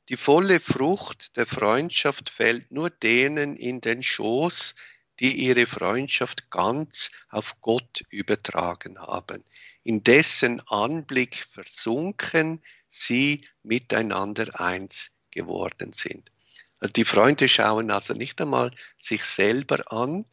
die 0.09 0.17
volle 0.17 0.59
Frucht 0.59 1.35
der 1.37 1.45
Freundschaft 1.45 2.29
fällt 2.29 2.71
nur 2.71 2.89
denen 2.89 3.55
in 3.55 3.81
den 3.81 4.03
Schoß, 4.03 4.75
die 5.19 5.33
ihre 5.33 5.65
Freundschaft 5.65 6.51
ganz 6.51 7.11
auf 7.29 7.61
Gott 7.61 8.03
übertragen 8.09 8.99
haben, 8.99 9.43
in 9.83 10.03
dessen 10.03 10.59
Anblick 10.67 11.35
versunken 11.35 12.61
sie 12.87 13.41
miteinander 13.63 14.59
eins 14.59 15.11
geworden 15.31 15.93
sind. 15.93 16.31
Also 16.79 16.93
die 16.93 17.05
Freunde 17.05 17.47
schauen 17.47 17.91
also 17.91 18.13
nicht 18.13 18.41
einmal 18.41 18.71
sich 18.97 19.23
selber 19.23 19.91
an, 19.91 20.25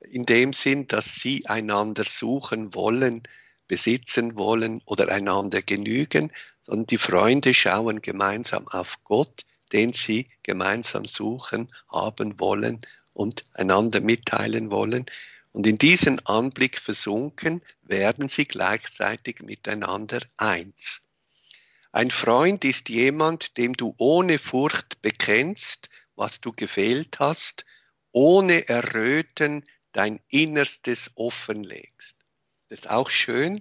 in 0.00 0.24
dem 0.24 0.52
Sinn, 0.52 0.86
dass 0.86 1.16
sie 1.16 1.46
einander 1.46 2.04
suchen 2.04 2.74
wollen, 2.74 3.22
besitzen 3.70 4.36
wollen 4.36 4.82
oder 4.84 5.12
einander 5.12 5.62
genügen, 5.62 6.32
sondern 6.60 6.86
die 6.86 6.98
Freunde 6.98 7.54
schauen 7.54 8.02
gemeinsam 8.02 8.66
auf 8.66 9.04
Gott, 9.04 9.42
den 9.72 9.92
sie 9.92 10.28
gemeinsam 10.42 11.04
suchen, 11.04 11.68
haben 11.88 12.40
wollen 12.40 12.80
und 13.12 13.44
einander 13.54 14.00
mitteilen 14.00 14.72
wollen. 14.72 15.06
Und 15.52 15.68
in 15.68 15.76
diesen 15.76 16.18
Anblick 16.26 16.78
versunken 16.78 17.62
werden 17.82 18.28
sie 18.28 18.44
gleichzeitig 18.44 19.40
miteinander 19.40 20.18
eins. 20.36 21.02
Ein 21.92 22.10
Freund 22.10 22.64
ist 22.64 22.88
jemand, 22.88 23.56
dem 23.56 23.74
du 23.74 23.94
ohne 23.98 24.40
Furcht 24.40 25.00
bekennst, 25.00 25.88
was 26.16 26.40
du 26.40 26.50
gefehlt 26.50 27.20
hast, 27.20 27.64
ohne 28.10 28.68
Erröten 28.68 29.62
dein 29.92 30.18
Innerstes 30.26 31.12
offenlegst. 31.14 32.19
Das 32.70 32.82
ist 32.82 32.90
auch 32.90 33.10
schön. 33.10 33.60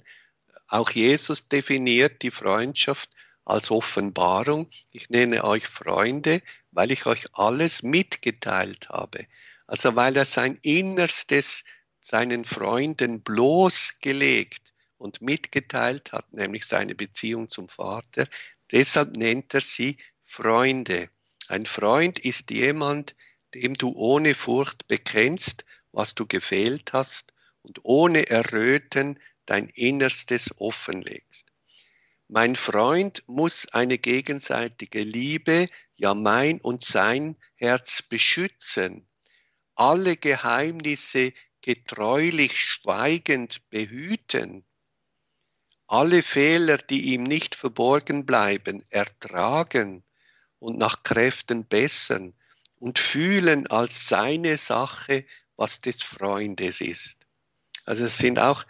Auch 0.68 0.91
Jesus 0.91 1.47
definiert 1.47 2.22
die 2.22 2.30
Freundschaft 2.30 3.10
als 3.43 3.72
Offenbarung. 3.72 4.70
Ich 4.91 5.10
nenne 5.10 5.43
euch 5.45 5.68
Freunde, 5.68 6.43
weil 6.70 6.91
ich 6.91 7.07
euch 7.07 7.26
alles 7.34 7.82
mitgeteilt 7.82 8.89
habe. 8.89 9.26
Also 9.66 9.95
weil 9.95 10.16
er 10.16 10.26
sein 10.26 10.60
Innerstes 10.62 11.64
seinen 11.99 12.45
Freunden 12.45 13.24
bloßgelegt 13.24 14.74
und 14.99 15.24
mitgeteilt 15.24 16.14
hat, 16.14 16.32
nämlich 16.32 16.68
seine 16.68 16.93
Beziehung 16.93 17.49
zum 17.49 17.68
Vater. 17.68 18.28
Deshalb 18.72 19.18
nennt 19.18 19.55
er 19.55 19.62
sie 19.62 19.97
Freunde. 20.22 21.10
Ein 21.47 21.66
Freund 21.66 22.20
ist 22.20 22.51
jemand, 22.51 23.16
dem 23.55 23.74
du 23.74 23.91
ohne 23.95 24.36
Furcht 24.36 24.88
bekennst, 24.88 25.66
was 25.91 26.14
du 26.14 26.28
gefehlt 26.28 26.93
hast 26.93 27.34
und 27.62 27.80
ohne 27.84 28.30
Erröten 28.30 29.20
dein 29.45 29.70
Innerstes 29.70 30.60
offenlegst. 30.60 31.47
Mein 32.28 32.55
Freund 32.55 33.24
muss 33.28 33.68
eine 33.72 33.97
gegenseitige 33.97 35.01
Liebe, 35.01 35.68
ja 35.95 36.14
mein 36.14 36.62
und 36.62 36.84
sein 36.84 37.36
Herz 37.55 38.03
beschützen, 38.03 39.07
alle 39.76 40.16
Geheimnisse 40.16 41.34
getreulich 41.62 42.60
schweigend 42.60 43.68
behüten, 43.70 44.64
alle 45.88 46.22
Fehler, 46.22 46.78
die 46.78 47.14
ihm 47.14 47.24
nicht 47.24 47.55
verborgen 47.55 48.28
bleiben, 48.28 48.86
ertragen 48.89 50.03
und 50.60 50.78
nach 50.78 51.01
Kräften 51.01 51.66
bessern 51.66 52.36
und 52.76 52.99
fühlen 52.99 53.66
als 53.68 54.07
seine 54.07 54.57
Sache, 54.57 55.26
was 55.55 55.82
des 55.82 56.03
Freundes 56.03 56.80
ist. 56.80 57.18
Also 57.89 58.05
es 58.05 58.19
sind 58.19 58.37
auch 58.37 58.67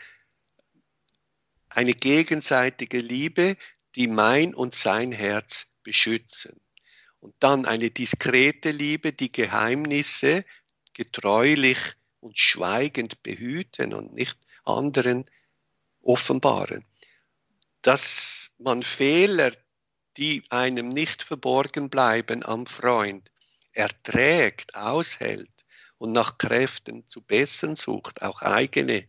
eine 1.68 1.92
gegenseitige 1.92 3.00
Liebe, 3.00 3.58
die 3.96 4.08
mein 4.08 4.56
und 4.56 4.74
sein 4.74 5.12
Herz 5.12 5.74
beschützen. 5.84 6.62
Und 7.20 7.36
dann 7.40 7.66
eine 7.66 7.92
diskrete 7.92 8.72
Liebe, 8.72 9.12
die 9.12 9.30
Geheimnisse 9.30 10.46
getreulich 10.94 11.80
und 12.22 12.38
schweigend 12.38 13.22
behüten 13.22 13.94
und 13.94 14.14
nicht 14.14 14.38
anderen 14.64 15.26
offenbaren. 16.02 16.86
Dass 17.82 18.52
man 18.58 18.84
Fehler, 18.84 19.52
die 20.16 20.44
einem 20.50 20.88
nicht 20.88 21.24
verborgen 21.24 21.90
bleiben 21.90 22.46
am 22.46 22.66
Freund, 22.66 23.30
erträgt, 23.74 24.76
aushält 24.76 25.59
und 26.00 26.14
nach 26.14 26.38
Kräften 26.40 27.08
zu 27.08 27.22
bessern 27.22 27.76
sucht, 27.76 28.24
auch 28.24 28.42
eigene. 28.42 29.08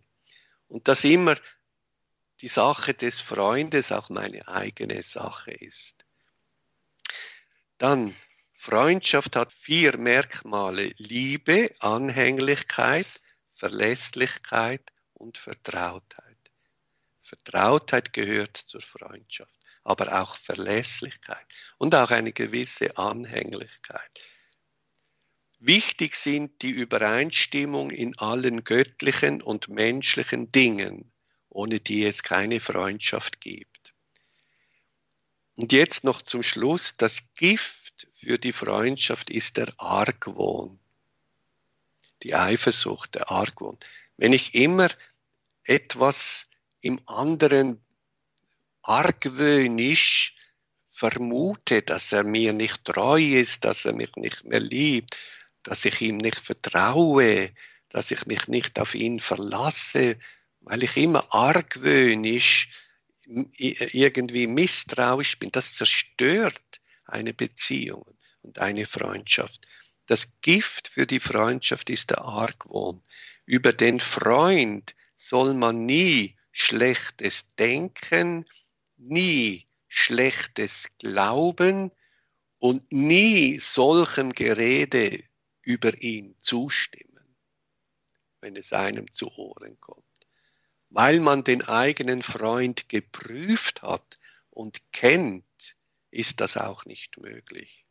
Und 0.68 0.88
dass 0.88 1.04
immer 1.04 1.36
die 2.40 2.48
Sache 2.48 2.92
des 2.94 3.20
Freundes 3.20 3.92
auch 3.92 4.10
meine 4.10 4.46
eigene 4.48 5.02
Sache 5.02 5.52
ist. 5.52 6.04
Dann, 7.78 8.14
Freundschaft 8.52 9.36
hat 9.36 9.52
vier 9.52 9.96
Merkmale. 9.96 10.92
Liebe, 10.98 11.74
Anhänglichkeit, 11.78 13.06
Verlässlichkeit 13.54 14.82
und 15.14 15.38
Vertrautheit. 15.38 16.36
Vertrautheit 17.20 18.12
gehört 18.12 18.56
zur 18.56 18.80
Freundschaft, 18.80 19.58
aber 19.84 20.20
auch 20.20 20.36
Verlässlichkeit 20.36 21.46
und 21.78 21.94
auch 21.94 22.10
eine 22.10 22.32
gewisse 22.32 22.96
Anhänglichkeit. 22.96 24.20
Wichtig 25.62 26.16
sind 26.16 26.62
die 26.62 26.70
Übereinstimmung 26.70 27.90
in 27.90 28.16
allen 28.16 28.64
göttlichen 28.64 29.42
und 29.42 29.68
menschlichen 29.68 30.50
Dingen, 30.50 31.12
ohne 31.50 31.80
die 31.80 32.06
es 32.06 32.22
keine 32.22 32.60
Freundschaft 32.60 33.42
gibt. 33.42 33.92
Und 35.56 35.72
jetzt 35.72 36.02
noch 36.02 36.22
zum 36.22 36.42
Schluss, 36.42 36.96
das 36.96 37.34
Gift 37.34 38.08
für 38.10 38.38
die 38.38 38.52
Freundschaft 38.52 39.28
ist 39.28 39.58
der 39.58 39.70
Argwohn, 39.76 40.78
die 42.22 42.34
Eifersucht, 42.34 43.14
der 43.14 43.30
Argwohn. 43.30 43.76
Wenn 44.16 44.32
ich 44.32 44.54
immer 44.54 44.88
etwas 45.64 46.44
im 46.80 47.02
anderen 47.04 47.78
argwöhnisch 48.80 50.36
vermute, 50.86 51.82
dass 51.82 52.12
er 52.12 52.24
mir 52.24 52.54
nicht 52.54 52.86
treu 52.86 53.20
ist, 53.20 53.64
dass 53.64 53.84
er 53.84 53.92
mich 53.92 54.16
nicht 54.16 54.44
mehr 54.44 54.60
liebt, 54.60 55.18
dass 55.62 55.84
ich 55.84 56.00
ihm 56.00 56.16
nicht 56.16 56.38
vertraue, 56.38 57.50
dass 57.88 58.10
ich 58.10 58.26
mich 58.26 58.48
nicht 58.48 58.78
auf 58.78 58.94
ihn 58.94 59.20
verlasse, 59.20 60.16
weil 60.60 60.82
ich 60.82 60.96
immer 60.96 61.34
argwöhnisch 61.34 62.70
irgendwie 63.26 64.46
misstrauisch 64.46 65.38
bin. 65.38 65.50
Das 65.52 65.74
zerstört 65.74 66.80
eine 67.04 67.34
Beziehung 67.34 68.04
und 68.42 68.58
eine 68.58 68.86
Freundschaft. 68.86 69.66
Das 70.06 70.40
Gift 70.40 70.88
für 70.88 71.06
die 71.06 71.20
Freundschaft 71.20 71.90
ist 71.90 72.10
der 72.10 72.22
Argwohn. 72.22 73.02
Über 73.46 73.72
den 73.72 74.00
Freund 74.00 74.94
soll 75.14 75.54
man 75.54 75.84
nie 75.84 76.36
Schlechtes 76.52 77.54
denken, 77.54 78.46
nie 78.96 79.66
Schlechtes 79.88 80.88
glauben 80.98 81.90
und 82.58 82.92
nie 82.92 83.58
solchem 83.58 84.32
Gerede 84.32 85.22
über 85.70 86.02
ihn 86.02 86.34
zustimmen, 86.40 87.36
wenn 88.40 88.56
es 88.56 88.72
einem 88.72 89.10
zu 89.12 89.30
Ohren 89.36 89.78
kommt. 89.80 90.04
Weil 90.88 91.20
man 91.20 91.44
den 91.44 91.62
eigenen 91.62 92.22
Freund 92.22 92.88
geprüft 92.88 93.82
hat 93.82 94.18
und 94.50 94.82
kennt, 94.92 95.76
ist 96.10 96.40
das 96.40 96.56
auch 96.56 96.84
nicht 96.86 97.18
möglich. 97.18 97.86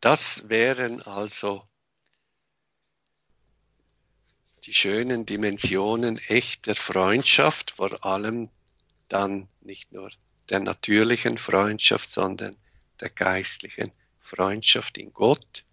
Das 0.00 0.48
wären 0.48 1.02
also 1.02 1.62
die 4.64 4.72
schönen 4.72 5.26
Dimensionen 5.26 6.16
echter 6.28 6.74
Freundschaft, 6.74 7.72
vor 7.72 8.06
allem 8.06 8.48
dann 9.08 9.48
nicht 9.60 9.92
nur 9.92 10.10
der 10.48 10.60
natürlichen 10.60 11.36
Freundschaft, 11.36 12.08
sondern 12.08 12.56
der 13.00 13.10
geistlichen 13.10 13.92
Freundschaft 14.28 14.98
in 14.98 15.12
Gott, 15.12 15.64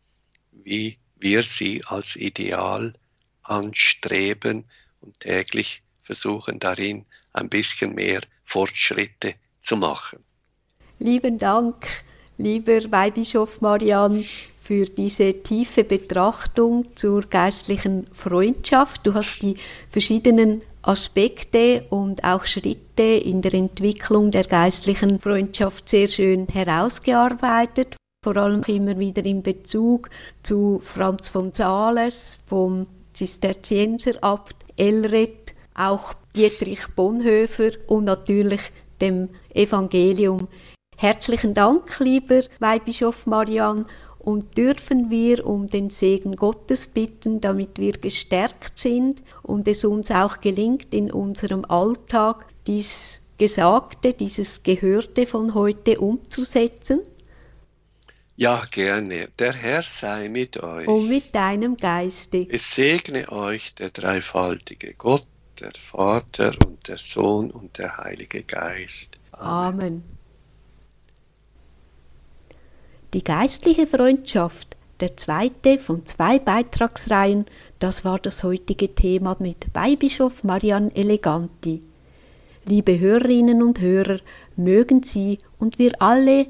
wie 0.51 0.97
wir 1.17 1.43
sie 1.43 1.83
als 1.85 2.15
Ideal 2.15 2.93
anstreben 3.43 4.63
und 5.01 5.19
täglich 5.19 5.83
versuchen 6.01 6.59
darin 6.59 7.05
ein 7.33 7.49
bisschen 7.49 7.95
mehr 7.95 8.21
Fortschritte 8.43 9.35
zu 9.59 9.77
machen. 9.77 10.23
Lieben 10.99 11.37
Dank, 11.37 12.03
lieber 12.37 12.79
Weihbischof 12.91 13.59
Marian, 13.61 14.23
für 14.57 14.85
diese 14.85 15.43
tiefe 15.43 15.83
Betrachtung 15.83 16.95
zur 16.95 17.23
geistlichen 17.23 18.07
Freundschaft. 18.13 19.05
Du 19.05 19.13
hast 19.13 19.41
die 19.41 19.57
verschiedenen 19.89 20.61
Aspekte 20.81 21.85
und 21.89 22.23
auch 22.23 22.45
Schritte 22.45 23.03
in 23.03 23.41
der 23.41 23.53
Entwicklung 23.53 24.31
der 24.31 24.45
geistlichen 24.45 25.19
Freundschaft 25.19 25.89
sehr 25.89 26.07
schön 26.07 26.47
herausgearbeitet. 26.47 27.95
Vor 28.25 28.37
allem 28.37 28.63
immer 28.63 28.97
wieder 28.97 29.23
in 29.23 29.43
Bezug 29.43 30.09
zu 30.41 30.79
Franz 30.81 31.29
von 31.29 31.53
Sales, 31.53 32.39
vom 32.47 32.87
Zisterzienserabt 33.13 34.55
Elred, 34.77 35.53
auch 35.75 36.15
Dietrich 36.35 36.87
Bonhoeffer 36.95 37.69
und 37.85 38.05
natürlich 38.05 38.61
dem 38.99 39.29
Evangelium. 39.53 40.47
Herzlichen 40.97 41.53
Dank, 41.53 41.99
lieber 41.99 42.41
Weihbischof 42.57 43.27
Marian, 43.27 43.85
und 44.17 44.57
dürfen 44.57 45.11
wir 45.11 45.45
um 45.45 45.67
den 45.67 45.91
Segen 45.91 46.35
Gottes 46.35 46.87
bitten, 46.87 47.41
damit 47.41 47.77
wir 47.77 47.91
gestärkt 47.91 48.79
sind 48.79 49.21
und 49.43 49.67
es 49.67 49.85
uns 49.85 50.09
auch 50.09 50.41
gelingt, 50.41 50.95
in 50.95 51.11
unserem 51.11 51.63
Alltag 51.65 52.47
dies 52.65 53.21
Gesagte, 53.37 54.13
dieses 54.13 54.63
Gehörte 54.63 55.27
von 55.27 55.53
heute 55.53 55.99
umzusetzen? 55.99 57.03
Ja, 58.37 58.63
gerne. 58.69 59.29
Der 59.39 59.53
Herr 59.53 59.81
sei 59.81 60.27
mit 60.27 60.61
euch. 60.61 60.87
Und 60.87 61.07
mit 61.07 61.33
deinem 61.33 61.77
Geiste. 61.77 62.45
Es 62.49 62.75
segne 62.75 63.31
euch 63.31 63.75
der 63.75 63.91
dreifaltige 63.91 64.93
Gott, 64.95 65.25
der 65.59 65.71
Vater 65.79 66.53
und 66.65 66.85
der 66.87 66.97
Sohn 66.97 67.49
und 67.49 67.77
der 67.77 67.97
Heilige 67.97 68.43
Geist. 68.43 69.17
Amen. 69.31 69.43
Amen. 69.73 70.03
Die 73.13 73.23
geistliche 73.23 73.87
Freundschaft, 73.87 74.75
der 74.99 75.15
zweite 75.15 75.79
von 75.79 76.05
zwei 76.05 76.37
Beitragsreihen, 76.37 77.45
das 77.79 78.03
war 78.03 78.19
das 78.19 78.43
heutige 78.43 78.93
Thema 78.93 79.37
mit 79.39 79.67
Weihbischof 79.73 80.43
Marian 80.43 80.93
Eleganti. 80.93 81.79
Liebe 82.65 82.99
Hörerinnen 82.99 83.63
und 83.63 83.79
Hörer, 83.79 84.19
mögen 84.57 85.03
Sie 85.03 85.37
und 85.57 85.79
wir 85.79 86.01
alle 86.01 86.47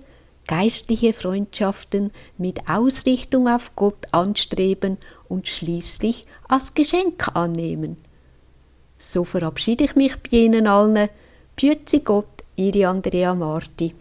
geistliche 0.48 1.14
Freundschaften 1.14 2.12
mit 2.38 2.70
Ausrichtung 2.70 3.48
auf 3.48 3.76
Gott 3.76 4.06
anstreben 4.12 4.98
und 5.28 5.48
schließlich 5.48 6.26
als 6.48 6.74
Geschenk 6.74 7.36
annehmen. 7.36 7.98
So 8.98 9.24
verabschiede 9.24 9.84
ich 9.84 9.96
mich 9.96 10.16
bei 10.18 10.38
Ihnen 10.38 10.68
allen. 10.68 11.10
Pützi 11.56 12.00
Gott, 12.00 12.44
Ihre 12.56 12.88
Andrea 12.88 13.34
Marti. 13.34 13.94